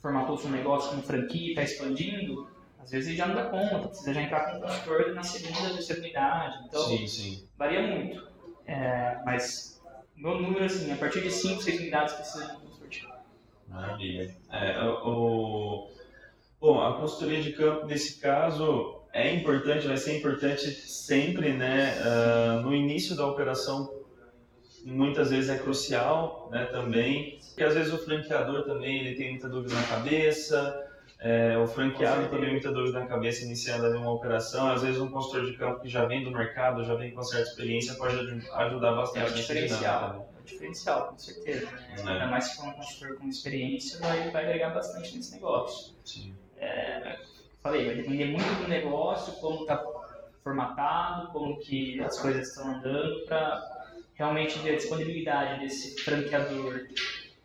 [0.00, 2.48] formatou seu negócio como franquia, está expandindo,
[2.82, 5.70] às vezes ele já não dá conta, precisa já entrar com um consultor na segunda,
[5.74, 6.58] terceira unidade.
[6.66, 7.48] Então, Sim, sim.
[7.56, 8.26] varia muito.
[8.66, 9.80] É, mas
[10.16, 13.12] meu número, assim, a partir de 5, 6 unidades precisa de um consultor
[13.68, 14.34] Maravilha.
[14.50, 15.90] É, o, o-
[16.60, 21.94] bom, a consultoria de campo, nesse caso, é importante, vai ser importante sempre, né?
[22.04, 23.90] ah, no início da operação,
[24.84, 26.66] muitas vezes é crucial, né?
[26.66, 30.81] Também, porque às vezes o franqueador também ele tem muita dúvida na cabeça,
[31.24, 34.68] é, o franqueado também muita dúvida na cabeça iniciando ali uma operação.
[34.70, 37.48] Às vezes um consultor de campo que já vem do mercado, já vem com certa
[37.50, 40.00] experiência, pode aju- ajudar É bastante o nessa diferencial.
[40.00, 40.24] dinâmica, né?
[40.36, 41.70] É o diferencial, com certeza.
[41.70, 41.94] né?
[41.96, 42.00] É.
[42.10, 45.94] Ainda mais se for um consultor com experiência, vai, vai agregar bastante nesse negócio.
[46.04, 46.34] Sim.
[46.58, 47.16] É,
[47.62, 49.80] falei, vai depender muito do negócio, como está
[50.42, 53.62] formatado, como que as coisas estão andando, para
[54.14, 56.86] realmente ver a disponibilidade desse franqueador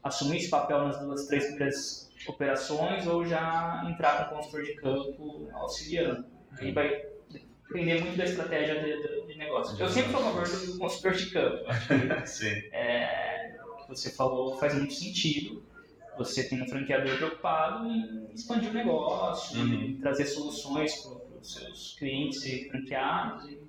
[0.03, 5.49] assumir esse papel nas duas, três primeiras operações ou já entrar com consultor de campo
[5.53, 6.25] auxiliando.
[6.59, 7.05] Aí vai
[7.67, 9.79] depender muito da estratégia de, de negócio.
[9.79, 11.65] Eu sempre sou a favor do consultor de campo.
[12.25, 12.53] Sim.
[12.71, 15.65] É, o que você falou faz muito sentido.
[16.17, 19.99] Você tem um franqueador preocupado em expandir o negócio, uhum.
[20.01, 23.45] trazer soluções para os seus clientes e franqueados.
[23.51, 23.61] E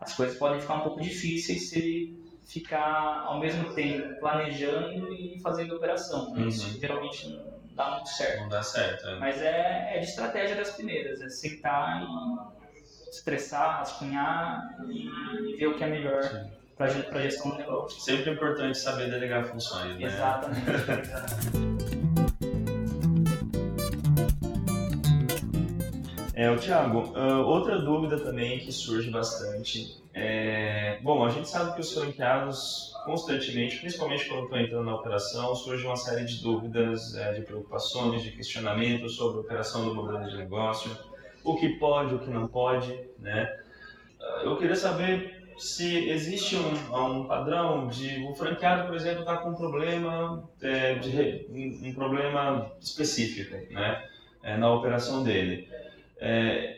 [0.00, 5.38] as coisas podem ficar um pouco difíceis se ele ficar ao mesmo tempo planejando e
[5.40, 6.30] fazendo operação.
[6.30, 6.48] Uhum.
[6.48, 8.40] Isso geralmente não dá muito certo.
[8.42, 9.06] Não dá certo.
[9.06, 9.18] É.
[9.18, 15.74] Mas é, é de estratégia das primeiras, é sentar e estressar, rascunhar e ver o
[15.76, 16.22] que é melhor
[16.76, 18.00] para a gestão do negócio.
[18.00, 20.06] Sempre é importante saber delegar funções, né?
[20.06, 21.76] Exatamente.
[26.36, 31.74] É, o Thiago, uh, outra dúvida também que surge bastante é, bom, a gente sabe
[31.74, 37.14] que os franqueados constantemente, principalmente quando estão entrando na operação, surge uma série de dúvidas,
[37.16, 40.90] é, de preocupações, de questionamentos sobre a operação do modelo de negócio,
[41.42, 43.60] o que pode, o que não pode, né?
[44.42, 49.50] Eu queria saber se existe um, um padrão de o franqueado, por exemplo, está com
[49.50, 54.04] um problema, é, de, um, um problema específico, né?
[54.42, 55.68] É, na operação dele.
[56.18, 56.76] É,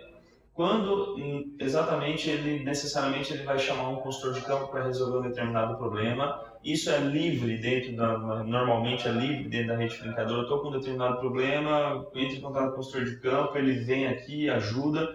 [0.58, 1.14] quando
[1.60, 6.42] exatamente ele necessariamente ele vai chamar um consultor de campo para resolver um determinado problema.
[6.64, 10.42] Isso é livre dentro da normalmente é livre dentro da rede franqueadora.
[10.42, 14.08] Estou com um determinado problema, entre em contato com o consultor de campo, ele vem
[14.08, 15.14] aqui, ajuda.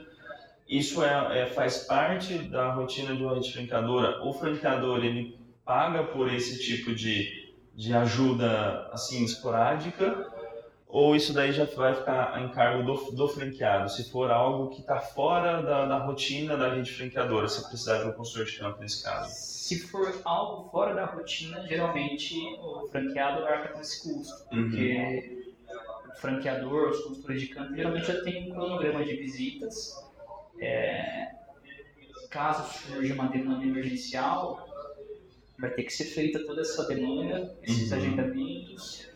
[0.65, 4.25] Isso é, é faz parte da rotina de uma rede franqueadora.
[4.25, 10.32] O franqueador ele paga por esse tipo de, de ajuda assim esporádica
[10.93, 14.81] ou isso daí já vai ficar em cargo do, do franqueado, se for algo que
[14.81, 18.79] está fora da, da, rotina da rede franqueadora, se precisar de um consultor de campo
[18.79, 19.33] nesse caso?
[19.33, 24.69] Se for algo fora da rotina, geralmente o franqueado arca com esse custo, uhum.
[24.69, 25.47] porque
[26.09, 29.99] o franqueador, os consultores de campo, geralmente já tem um cronograma de visitas.
[30.59, 31.31] É,
[32.29, 34.69] caso surja uma demanda emergencial,
[35.57, 37.97] vai ter que ser feita toda essa demanda, esses uhum.
[37.97, 39.12] agendamentos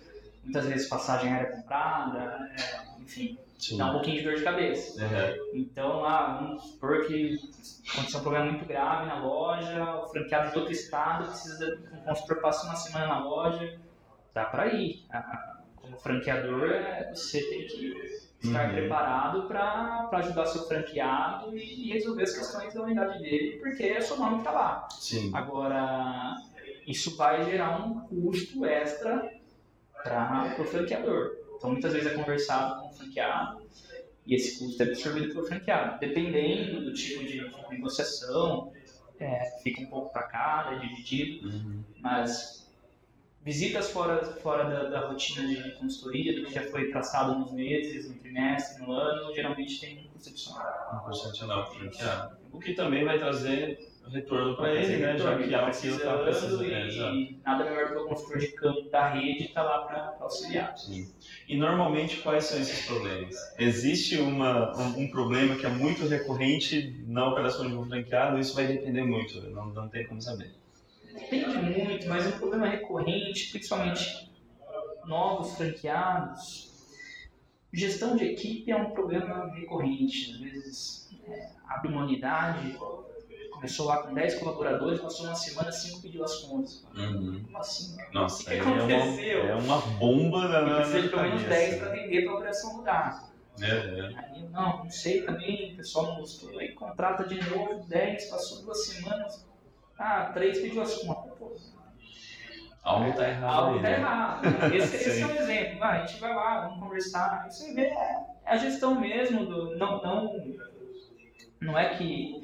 [0.48, 3.78] muitas vezes passagem aérea comprada, é, enfim, Sim.
[3.78, 5.04] dá um pouquinho de dor de cabeça.
[5.04, 5.52] Uhum.
[5.54, 7.38] Então, ah, vamos supor que
[7.92, 12.02] aconteceu um problema muito grave na loja, o franqueado de outro estado precisa de um
[12.02, 13.78] consultor passa uma semana na loja,
[14.34, 15.06] dá para ir.
[15.76, 18.76] Como franqueador, é, você tem que estar uhum.
[18.76, 24.00] preparado para ajudar seu franqueado e, e, resolver as questões da unidade dele, porque é
[24.00, 24.88] seu nome que está lá.
[24.92, 25.32] Sim.
[25.34, 26.36] Agora,
[26.86, 29.37] isso vai gerar um custo extra
[30.08, 31.36] para o franqueador.
[31.58, 33.62] Então, muitas vezes é conversado com o franqueado
[34.26, 36.00] e esse custo é absorvido pelo franqueado.
[36.00, 38.72] Dependendo do tipo de, negociação,
[39.20, 41.84] é, fica um pouco para cada, é dividido, uhum.
[42.02, 42.70] mas
[43.42, 48.10] visitas fora, fora da, da, rotina de consultoria, do que já foi traçado nos meses,
[48.10, 50.92] no trimestre, no ano, geralmente tem um custo adicional.
[50.94, 52.38] Um custo adicional para o franqueado.
[52.52, 55.18] O que também vai trazer retorno para ele, né?
[55.18, 56.64] Já que ela está precisando.
[56.64, 60.78] E, nada melhor que o consultor de campo da rede estar tá lá para auxiliar.
[60.78, 61.12] Sim.
[61.48, 63.36] E normalmente quais são esses problemas?
[63.58, 68.56] Existe uma, um, um, problema que é muito recorrente na operação de um franqueado, isso
[68.56, 70.52] vai depender muito, não, não tem como saber.
[71.14, 74.30] Depende muito, mas um problema recorrente, principalmente
[75.06, 76.68] novos franqueados,
[77.74, 80.32] gestão de equipe é um problema recorrente.
[80.32, 82.78] Às vezes é, abre uma unidade,
[83.58, 86.86] Começou lá com 10 colaboradores, passou uma semana, 5 pediu as contas.
[86.96, 87.42] Uhum.
[87.44, 87.98] Como assim?
[88.14, 89.40] Nossa, o que, aconteceu?
[89.40, 92.36] É uma, é uma bomba na Precisa de pelo menos 10 para atender para a
[92.36, 93.30] operação mudar.
[93.60, 94.14] É, é.
[94.16, 96.60] Aí, não, não sei também, o pessoal não gostou.
[96.60, 99.44] Aí contrata de novo 10, passou duas semanas.
[99.98, 101.34] Ah, 3 pediu as contas.
[101.40, 101.56] Pô,
[102.84, 103.54] Algo está errado.
[103.54, 103.98] Algo está né?
[103.98, 104.46] errado.
[104.76, 105.84] Esse, esse, é um exemplo.
[105.84, 107.48] Ah, a gente vai lá, vamos conversar.
[107.50, 109.48] Isso é, é a gestão mesmo.
[109.48, 110.56] Do, não, não,
[111.60, 112.44] não é que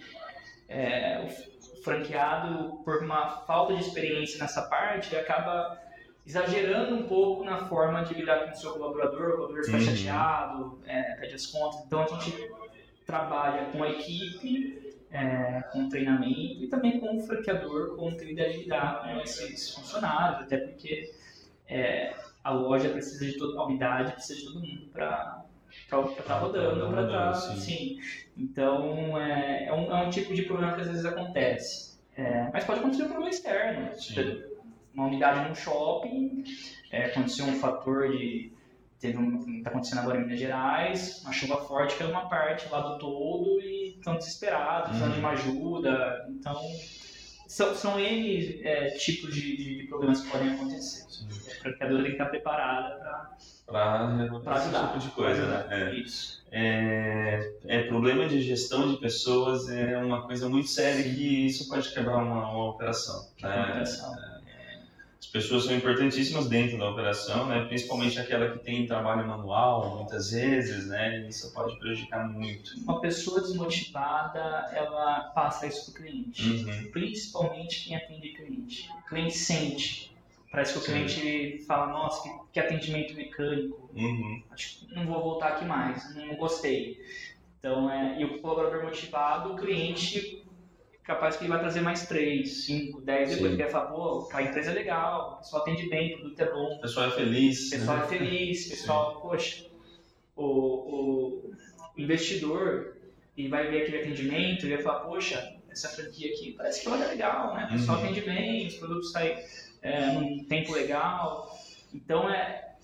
[0.74, 5.78] é, o franqueado, por uma falta de experiência nessa parte, acaba
[6.26, 9.84] exagerando um pouco na forma de lidar com o seu colaborador, o colaborador fica uhum.
[9.84, 11.86] chateado, é, pede as contas.
[11.86, 12.52] Então a gente
[13.06, 18.64] trabalha com a equipe, é, com treinamento e também com o franqueador, que ele deve
[18.64, 21.14] lidar com esses funcionários, até porque
[21.68, 25.46] é, a loja precisa de toda a unidade, precisa de todo mundo para
[25.90, 27.32] para estar tá rodando, para estar.
[27.32, 28.00] Tá, sim.
[28.38, 31.94] Então, é, é, um, é um tipo de problema que às vezes acontece.
[32.16, 33.94] É, mas pode acontecer um problema externo.
[33.94, 34.44] Sim.
[34.94, 36.44] Uma unidade num shopping,
[36.92, 38.54] é, aconteceu um fator de
[39.04, 42.80] teve um, tá acontecendo agora em Minas Gerais, uma chuva forte caiu uma parte lá
[42.80, 45.16] do todo e estão desesperados, precisando uhum.
[45.16, 46.26] de uma ajuda.
[46.30, 46.62] Então,
[47.48, 51.06] são, são N é, tipos de, de, de, problemas que podem acontecer.
[51.10, 51.28] Sim.
[51.30, 52.96] A franqueadora tem que estar preparada
[53.66, 55.68] para esse tipo de coisa, né?
[55.70, 55.96] É.
[55.96, 56.44] Isso.
[56.52, 61.92] É, é, problema de gestão de pessoas é uma coisa muito séria e isso pode
[61.92, 63.28] quebrar uma, uma operação.
[63.42, 63.56] Né?
[63.56, 64.16] Uma operação.
[64.16, 64.33] É,
[65.24, 67.64] as pessoas são importantíssimas dentro da operação, né?
[67.66, 71.26] principalmente aquela que tem trabalho manual, muitas vezes, né?
[71.30, 72.74] isso pode prejudicar muito.
[72.84, 76.92] Uma pessoa desmotivada, ela passa isso para o cliente, uhum.
[76.92, 78.90] principalmente quem atende cliente.
[79.00, 80.14] O cliente sente,
[80.52, 80.92] parece que o Sim.
[80.92, 84.44] cliente fala, nossa, que, que atendimento mecânico, uhum.
[84.52, 87.02] acho que não vou voltar aqui mais, não gostei.
[87.60, 90.43] Então, é, e o colaborador motivado, o cliente
[91.04, 94.42] capaz que ele vai trazer mais 3, 5, 10, depois ele vai falar, pô, a
[94.42, 96.76] empresa é legal, o pessoal atende bem, o produto é bom.
[96.76, 97.68] O pessoal é feliz.
[97.68, 98.04] O pessoal né?
[98.04, 99.22] é feliz, o pessoal, Sim.
[99.22, 99.66] poxa,
[100.36, 101.54] o, o,
[101.98, 102.98] investidor
[103.36, 107.08] e vai ver aquele atendimento e vai falar, poxa, essa franquia aqui parece que é
[107.08, 107.68] legal, né?
[107.70, 108.04] O pessoal uhum.
[108.06, 109.38] atende bem, os produtos saem
[109.82, 111.50] é, num tempo legal.
[111.94, 112.76] Então é,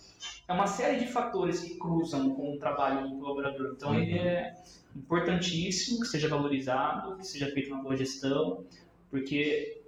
[0.49, 3.73] é uma série de fatores que cruzam com o trabalho do colaborador.
[3.75, 3.99] Então uhum.
[3.99, 4.55] ele é
[4.95, 8.65] importantíssimo que seja valorizado, que seja feita uma boa gestão,
[9.11, 9.83] porque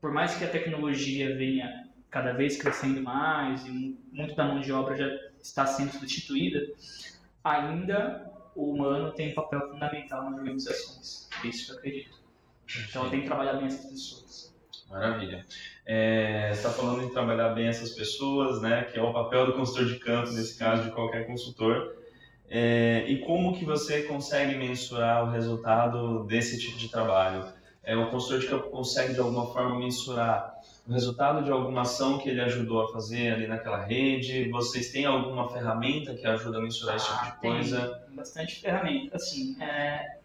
[0.00, 4.72] por mais que a tecnologia venha cada vez crescendo mais e muito da mão de
[4.72, 5.06] obra já
[5.40, 6.66] está sendo substituída,
[7.44, 11.28] ainda o humano tem um papel fundamental nas organizações.
[11.44, 12.20] É isso que eu acredito.
[12.88, 14.54] Então tem que trabalhar bem essas pessoas.
[14.88, 15.46] Maravilha.
[15.86, 19.86] É, está falando em trabalhar bem essas pessoas, né, que é o papel do consultor
[19.86, 21.96] de campo, nesse caso, de qualquer consultor.
[22.48, 27.44] É, e como que você consegue mensurar o resultado desse tipo de trabalho?
[27.82, 30.54] É, o consultor de campo consegue, de alguma forma, mensurar
[30.86, 34.50] o resultado de alguma ação que ele ajudou a fazer ali naquela rede?
[34.50, 38.02] Vocês têm alguma ferramenta que ajuda a mensurar esse tipo de ah, coisa?
[38.06, 39.16] Tem bastante ferramenta.
[39.16, 40.18] Assim, é...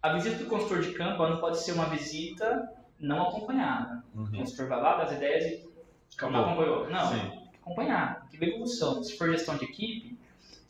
[0.00, 2.70] a visita do consultor de campo não pode ser uma visita
[3.02, 4.02] não acompanhada.
[4.14, 4.24] Uhum.
[4.24, 5.68] O consultor vai lá, dá as ideias e
[6.16, 6.40] Acabou.
[6.40, 6.90] não acompanhou.
[6.90, 7.48] Não, Sim.
[7.60, 8.28] acompanhar.
[8.30, 9.02] Que evolução.
[9.02, 10.16] Se for gestão de equipe,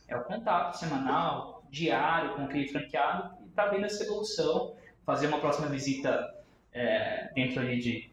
[0.08, 5.38] é o contato semanal, diário com aquele franqueado e está vendo essa evolução, fazer uma
[5.38, 6.34] próxima visita
[6.72, 8.10] é, dentro ali de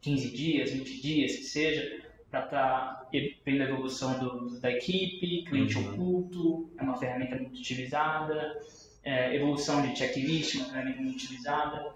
[0.00, 3.08] 15 dias, 20 dias, que seja, para estar tá
[3.44, 5.92] vendo a evolução do, da equipe, cliente uhum.
[5.92, 8.60] oculto, é uma ferramenta muito utilizada,
[9.02, 11.94] é, evolução de checklist, uma ferramenta muito utilizada.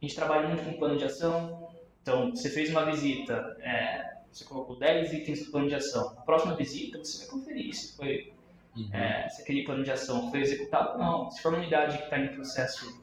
[0.00, 1.68] A gente trabalha muito com plano de ação,
[2.02, 6.14] então você fez uma visita, é, você colocou 10 itens no plano de ação.
[6.14, 8.36] Na próxima visita, você vai conferir se foi
[8.76, 8.90] Uhum.
[8.92, 11.30] É, se aquele plano de ação foi executado ou não.
[11.30, 13.02] Se for uma unidade que está em processo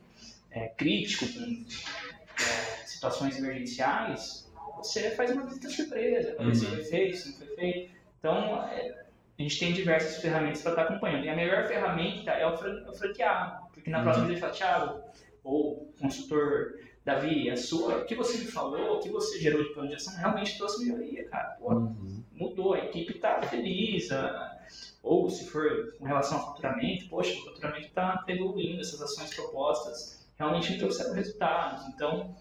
[0.52, 6.72] é, crítico, com é, situações emergenciais, você faz uma visita surpresa para ver se uhum.
[6.72, 7.92] foi feito, se não foi feito.
[8.20, 9.04] Então, é,
[9.38, 11.26] a gente tem diversas ferramentas para estar tá acompanhando.
[11.26, 14.04] E a melhor ferramenta é o, fran o franqueado, porque na uhum.
[14.04, 15.04] próxima vez ele fala, Thiago,
[15.44, 16.74] ou consultor
[17.06, 19.96] Davi, a sua, o que você me falou, o que você gerou de plano de
[19.96, 21.50] ação realmente trouxe melhoria, cara.
[21.60, 22.24] Pô, uhum.
[22.32, 24.58] mudou, a equipe está feliz, a,
[25.02, 30.26] ou se for com relação ao faturamento, poxa, o faturamento está evoluindo, essas ações propostas
[30.38, 31.88] realmente me trouxeram resultados.
[31.90, 32.34] Então,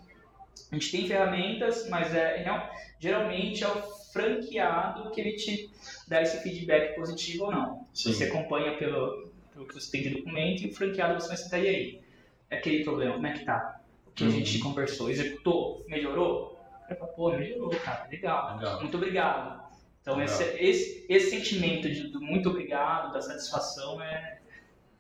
[0.71, 2.45] a gente tem ferramentas, mas é,
[3.01, 5.71] geralmente é o franqueado que ele te
[6.07, 7.87] dá esse feedback positivo ou não.
[7.93, 8.13] Sim.
[8.13, 11.61] Você acompanha pelo, pelo que você tem de documento e o franqueado você vai sentar
[11.61, 12.02] aí.
[12.53, 13.81] É aquele problema, como é que tá?
[14.07, 14.29] O que uhum.
[14.29, 16.61] a gente conversou, executou, melhorou?
[16.99, 18.57] Falo, pô, melhorou, cara, legal.
[18.57, 18.81] legal.
[18.83, 19.63] Muito obrigado.
[20.03, 24.41] Então, esse, esse, esse, sentimento de, do muito obrigado, da satisfação, é,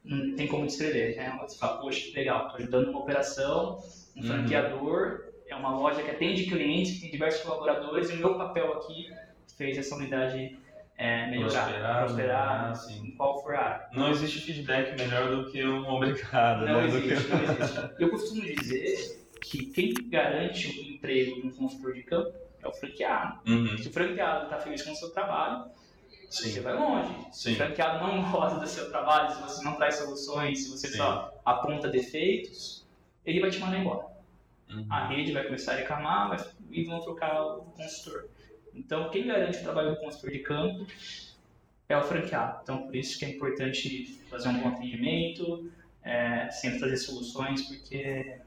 [0.02, 1.14] não tem como descrever.
[1.16, 1.38] Né?
[1.42, 3.82] Você fala, poxa, legal, estou ajudando uma operação,
[4.16, 4.26] um uhum.
[4.26, 9.12] franqueador, é uma loja que atende clientes, tem diversos colaboradores, e o meu papel aqui
[9.58, 10.58] fez essa unidade
[11.02, 13.06] é, melhorar, prosperar, prosperar assim.
[13.08, 13.88] em qual for a área.
[13.92, 16.64] Não existe feedback melhor do que um obrigado.
[16.64, 16.86] Não né?
[16.86, 17.94] existe, não existe.
[17.98, 23.40] Eu costumo dizer que quem garante o emprego no consultor de campo é o franqueado.
[23.50, 23.76] Uhum.
[23.78, 25.64] Se o franqueado está feliz com o seu trabalho,
[26.30, 26.50] Sim.
[26.50, 27.12] você vai longe.
[27.32, 27.32] Sim.
[27.32, 30.86] Se o franqueado não gosta do seu trabalho, se você não traz soluções, se você
[30.86, 30.98] Sim.
[30.98, 32.86] só aponta defeitos,
[33.26, 34.06] ele vai te mandar embora.
[34.70, 34.86] Uhum.
[34.88, 36.38] A rede vai começar a reclamar vai,
[36.70, 38.28] e vão trocar o consultor.
[38.74, 40.86] Então, quem garante o trabalho do consultor de campo
[41.88, 42.60] é o franqueado.
[42.62, 45.70] Então, por isso que é importante fazer um bom atendimento,
[46.02, 48.38] é, sempre trazer soluções, porque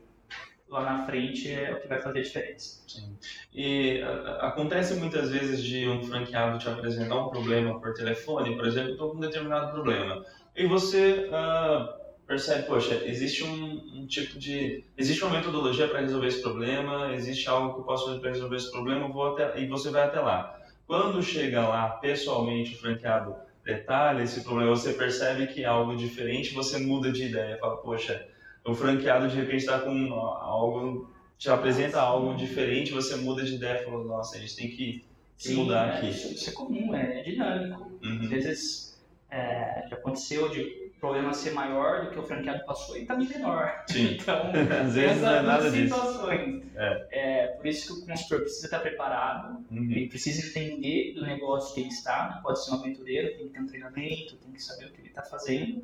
[0.68, 2.82] lá na frente é o que vai fazer a diferença.
[2.88, 3.18] Sim.
[3.54, 8.66] E a, acontece muitas vezes de um franqueado te apresentar um problema por telefone, por
[8.66, 14.38] exemplo, estou com um determinado problema, e você uh, percebe, poxa, existe um, um, tipo
[14.40, 18.30] de, existe uma metodologia para resolver esse problema, existe algo que eu posso fazer para
[18.32, 20.60] resolver esse problema, vou até, e você vai até lá.
[20.88, 26.54] Quando chega lá, pessoalmente, o franqueado detalha esse problema, você percebe que é algo diferente,
[26.54, 28.28] você muda de ideia, fala, poxa,
[28.64, 33.84] o franqueado de repente está com algo, te apresenta algo diferente, você muda de ideia,
[33.84, 35.06] fala, nossa, a gente tem que,
[35.38, 36.10] que Sim, mudar é, aqui.
[36.10, 37.92] Isso, é comum, é dinâmico.
[38.04, 38.20] Uhum.
[38.24, 43.06] Às vezes é, já aconteceu de problema ser maior do que o franqueado passou e
[43.06, 43.84] também menor.
[43.88, 44.18] Sim.
[44.26, 44.50] Então,
[44.82, 46.62] às vezes não é nada situações.
[46.62, 46.72] disso.
[46.76, 47.08] É.
[47.12, 47.48] é.
[47.48, 49.92] por isso que o consultor precisa estar preparado, uhum.
[49.92, 53.60] ele precisa entender do negócio que ele está, pode ser um aventureiro, tem que ter
[53.60, 55.84] um treinamento, tem que saber o que ele está fazendo.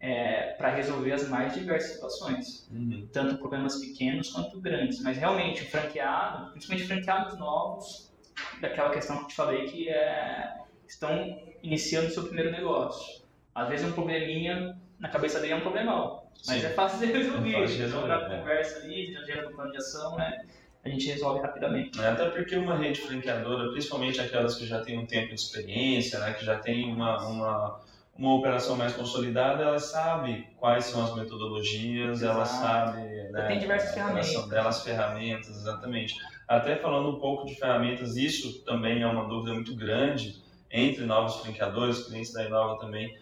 [0.00, 3.08] É, para resolver as mais diversas situações, uhum.
[3.12, 5.02] tanto problemas pequenos quanto grandes.
[5.02, 8.12] Mas realmente o franqueado, principalmente franqueados novos,
[8.60, 13.23] daquela questão que eu te falei que é, estão iniciando seu primeiro negócio.
[13.54, 16.66] Às vezes um probleminha na cabeça dele é um problemão, mas Sim.
[16.66, 17.50] é fácil de resolver.
[17.50, 18.38] É fácil de resolver na é.
[18.38, 20.44] conversa ali, já gera um plano de ação, né?
[20.84, 22.00] a gente resolve rapidamente.
[22.00, 26.18] É, até porque uma rede franqueadora, principalmente aquelas que já têm um tempo de experiência,
[26.18, 27.80] né, que já tem uma, uma,
[28.18, 32.36] uma operação mais consolidada, ela sabe quais são as metodologias, Exato.
[32.36, 33.00] ela sabe
[33.30, 34.48] né, tem diversas ferramentas.
[34.48, 36.14] delas, ferramentas, exatamente.
[36.46, 40.36] Até falando um pouco de ferramentas, isso também é uma dúvida muito grande
[40.70, 43.16] entre novos franqueadores, clientes da Inova também,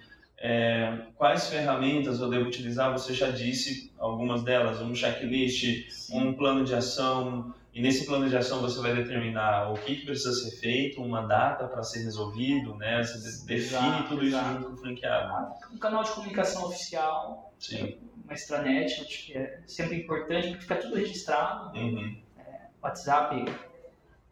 [0.45, 2.91] é, quais ferramentas eu devo utilizar?
[2.93, 6.19] Você já disse algumas delas, um checklist, Sim.
[6.19, 10.05] um plano de ação, e nesse plano de ação você vai determinar o que, que
[10.05, 13.05] precisa ser feito, uma data para ser resolvido, né?
[13.05, 15.55] Você define exato, tudo isso junto com o franqueado.
[15.73, 17.97] Um canal de comunicação oficial, Sim.
[18.25, 21.79] uma extranet, acho que é sempre importante, porque fica tudo registrado.
[21.79, 22.21] Uhum.
[22.37, 22.43] É,
[22.83, 23.45] WhatsApp,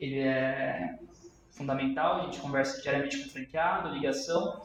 [0.00, 0.98] ele é
[1.52, 4.60] fundamental, a gente conversa diariamente com o franqueado, ligação,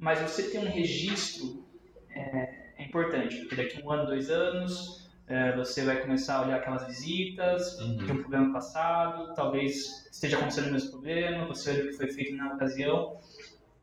[0.00, 1.62] mas você ter um registro
[2.08, 6.56] é, é importante, porque daqui um ano, dois anos, é, você vai começar a olhar
[6.56, 7.96] aquelas visitas uhum.
[7.98, 12.08] de um problema passado, talvez esteja acontecendo o mesmo problema, você olha o que foi
[12.08, 13.18] feito na ocasião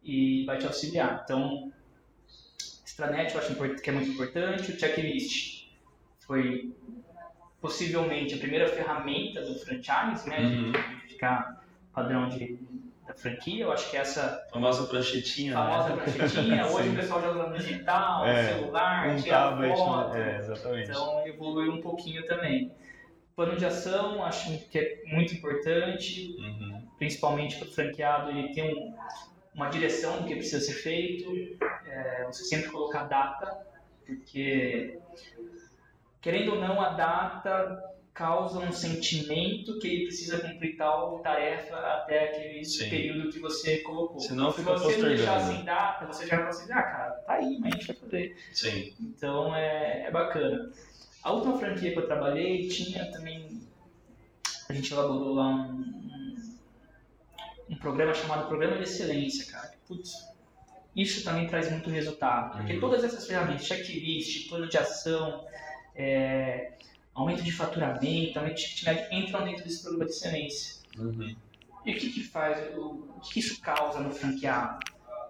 [0.03, 1.22] e vai te auxiliar.
[1.24, 1.72] Então,
[2.84, 5.68] extranet eu acho que é muito importante, o checklist
[6.20, 6.76] foi
[7.61, 10.72] possivelmente a primeira ferramenta do franchise, né, uhum.
[10.72, 11.63] de ficar
[11.93, 12.59] padrão de
[13.08, 13.64] da franquia.
[13.64, 14.45] Eu acho que essa.
[14.51, 15.53] Famosa pranchetinha.
[15.53, 16.03] Famosa né?
[16.03, 16.68] pranchetinha.
[16.72, 20.14] Hoje o pessoal joga no digital, é, celular, um tablet, foto.
[20.14, 20.36] Né?
[20.36, 20.89] É, exatamente.
[20.91, 22.72] Então evoluiu um pouquinho também.
[23.36, 26.82] Plano de ação, acho que é muito importante, uhum.
[26.97, 28.95] principalmente para o franqueado, ele tem um,
[29.53, 31.32] uma direção do que precisa ser feito,
[31.86, 33.55] é, você sempre colocar data,
[34.03, 34.97] porque,
[36.20, 37.80] querendo ou não, a data
[38.18, 42.89] causa um sentimento que ele precisa cumprir tal tarefa até aquele Sim.
[42.89, 44.20] período que você colocou.
[44.20, 47.59] Senão Se você não deixar sem data, você já vai assim, ah, cara, tá aí,
[47.59, 48.38] mas a gente vai fazer.
[48.51, 48.93] Sim.
[48.99, 50.72] Então é, é bacana.
[51.22, 53.61] A última franquia que eu trabalhei tinha também.
[54.68, 56.36] A gente elaborou lá um, um,
[57.70, 59.74] um programa chamado Programa de Excelência, cara.
[59.88, 60.11] Putz,
[60.95, 62.57] isso também traz muito resultado.
[62.57, 62.80] Porque uhum.
[62.80, 65.45] todas essas ferramentas, checklist, plano de ação,
[65.95, 66.72] é,
[67.18, 70.84] aumento de faturamento, aumento de médio, entram dentro desse programa de excelência.
[70.97, 71.36] Uhum.
[71.84, 74.80] E o que, que faz, o, o que isso causa no franqueado?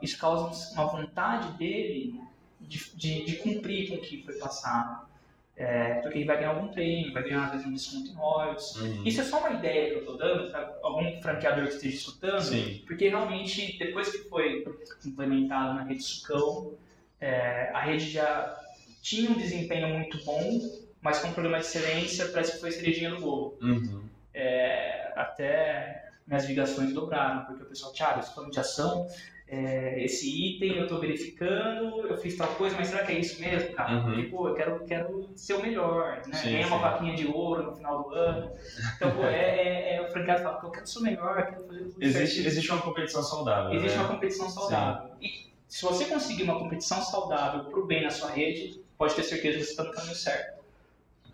[0.02, 2.20] Isso causa uma vontade dele
[2.60, 5.08] de, de, de cumprir com o que foi passado.
[5.56, 8.76] É, porque ele vai ganhar algum prêmio, vai ganhar às vezes um desconto em royalties.
[8.76, 9.04] Uhum.
[9.06, 12.42] Isso é só uma ideia que eu estou dando para algum franqueador que esteja escutando,
[12.42, 12.84] Sim.
[12.86, 14.64] porque realmente depois que foi
[15.06, 16.76] implementado na rede Sucão,
[17.20, 18.56] é, a rede já
[19.02, 23.12] tinha um desempenho muito bom mas com um programa de excelência parece que foi cerejinha
[23.12, 23.58] do bolo.
[23.62, 24.04] Uhum.
[24.34, 29.08] É, até minhas ligações dobraram, porque o pessoal, Thiago, esse plano de ação,
[29.48, 33.40] é, esse item eu estou verificando, eu fiz tal coisa, mas será que é isso
[33.40, 33.94] mesmo, cara?
[33.94, 34.04] Uhum.
[34.04, 36.42] Porque, pô, eu quero, quero ser o melhor, né?
[36.44, 38.52] Ganhar uma vaquinha de ouro no final do ano.
[38.98, 41.84] Então, pô, é, é, é o franqueado fala, eu quero ser o melhor, quero fazer
[41.86, 43.74] tudo existe, existe uma competição saudável.
[43.74, 44.04] Existe né?
[44.04, 45.08] uma competição saudável.
[45.08, 45.26] Sim.
[45.26, 49.24] E se você conseguir uma competição saudável para o bem na sua rede, pode ter
[49.24, 50.57] certeza que você está no caminho certo.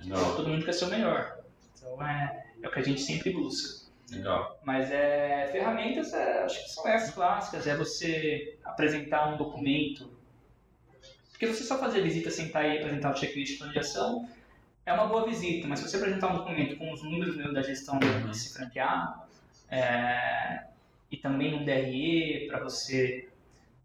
[0.04, 0.36] Legal.
[0.36, 1.40] Todo mundo quer ser o melhor.
[1.76, 3.84] Então é, é o que a gente sempre busca.
[4.12, 4.60] Legal.
[4.64, 7.68] Mas é, ferramentas, é, acho que são essas clássicas.
[7.68, 10.12] É você apresentar um documento.
[11.32, 14.30] Porque você só fazer visita, sentar e apresentar o checklist de plano de ação
[14.86, 15.68] é uma boa visita.
[15.68, 18.28] Mas se você apresentar um documento com os números mesmo da gestão uhum.
[18.28, 19.22] desse franqueado
[19.70, 20.66] é,
[21.10, 23.30] e também um DRE para você estar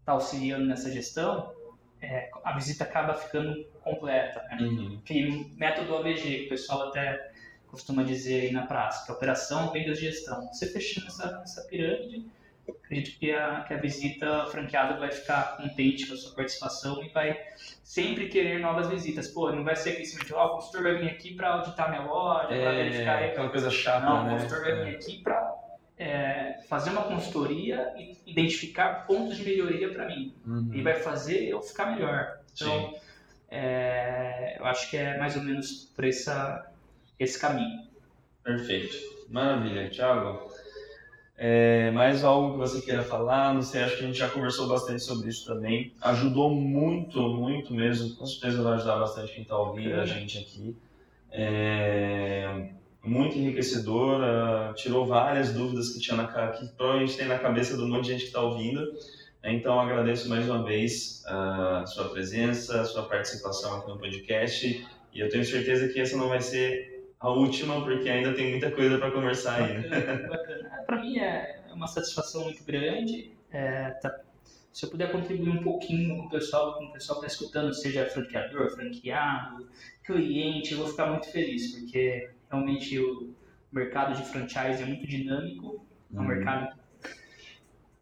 [0.05, 1.53] tá auxiliando nessa gestão,
[2.01, 4.41] é, a visita acaba ficando completa.
[4.51, 4.57] Né?
[4.61, 5.01] Uhum.
[5.05, 7.31] Tem método ABG, que o pessoal até
[7.67, 10.47] costuma dizer aí na é operação, vendas, gestão.
[10.47, 12.25] Você fechando essa, essa pirâmide,
[12.67, 17.09] acredito que a, que a visita franqueada vai ficar contente com a sua participação e
[17.09, 17.39] vai
[17.83, 19.27] sempre querer novas visitas.
[19.27, 21.89] Pô, não vai ser aquele simplesmente, ó, oh, o consultor vai vir aqui para auditar
[21.89, 23.23] minha loja, é, para verificar...
[23.23, 24.29] aquela coisa chata, não, né?
[24.29, 24.95] o consultor vai vir é.
[24.95, 25.58] aqui para
[25.99, 30.33] é, fazer uma consultoria e identificar pontos de melhoria para mim.
[30.47, 30.71] Uhum.
[30.73, 32.39] E vai fazer eu ficar melhor.
[32.55, 32.95] Então,
[33.49, 36.71] é, eu acho que é mais ou menos por essa,
[37.19, 37.85] esse caminho.
[38.41, 38.95] Perfeito.
[39.29, 39.89] Maravilha.
[39.89, 40.49] Thiago,
[41.37, 43.53] é, mais algo que você queira falar?
[43.53, 45.93] Não sei, acho que a gente já conversou bastante sobre isso também.
[46.01, 48.15] Ajudou muito, muito mesmo.
[48.15, 50.75] Com certeza vai ajudar bastante quem está ouvindo a gente aqui.
[51.29, 52.69] É,
[53.03, 58.05] muito enriquecedora, tirou várias dúvidas que, tinha na, que provavelmente tem na cabeça do monte
[58.05, 58.81] de gente que está ouvindo.
[59.43, 64.85] Então, agradeço mais uma vez a sua presença, a sua participação aqui no podcast.
[65.13, 68.69] E eu tenho certeza que essa não vai ser a última, porque ainda tem muita
[68.71, 69.59] coisa para conversar.
[70.29, 70.83] Bacana.
[70.85, 73.31] Para mim é uma satisfação muito grande.
[73.51, 74.19] É, tá,
[74.71, 77.73] se eu puder contribuir um pouquinho com o pessoal, com o pessoal que está escutando,
[77.73, 79.67] seja franqueador, franqueado,
[80.03, 83.33] cliente, eu vou ficar muito feliz, porque realmente o
[83.71, 86.27] mercado de franchise é muito dinâmico, é um uhum.
[86.27, 86.79] mercado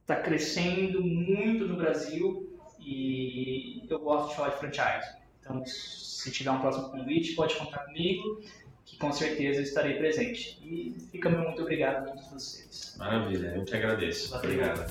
[0.07, 5.17] está crescendo muito no Brasil e eu gosto de falar de franchise.
[5.41, 8.41] Então, se tiver um próximo convite, pode contar comigo,
[8.85, 10.57] que com certeza estarei presente.
[10.63, 12.95] E fica meu muito obrigado a todos vocês.
[12.97, 14.33] Maravilha, eu te agradeço.
[14.33, 14.89] Obrigado.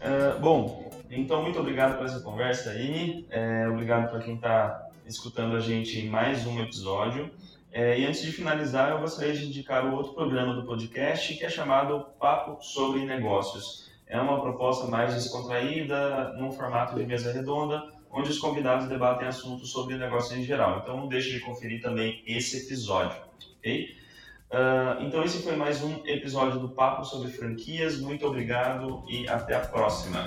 [0.00, 0.87] Uh, bom,
[1.18, 3.26] então muito obrigado por essa conversa aí.
[3.30, 7.30] É, obrigado para quem está escutando a gente em mais um episódio.
[7.72, 11.44] É, e antes de finalizar, eu gostaria de indicar o outro programa do podcast que
[11.44, 13.90] é chamado Papo sobre Negócios.
[14.06, 19.70] É uma proposta mais descontraída, num formato de mesa redonda, onde os convidados debatem assuntos
[19.70, 20.80] sobre negócios em geral.
[20.82, 23.20] Então não deixe de conferir também esse episódio,
[23.58, 23.96] ok?
[24.50, 28.00] Uh, então esse foi mais um episódio do Papo sobre Franquias.
[28.00, 30.24] Muito obrigado e até a próxima.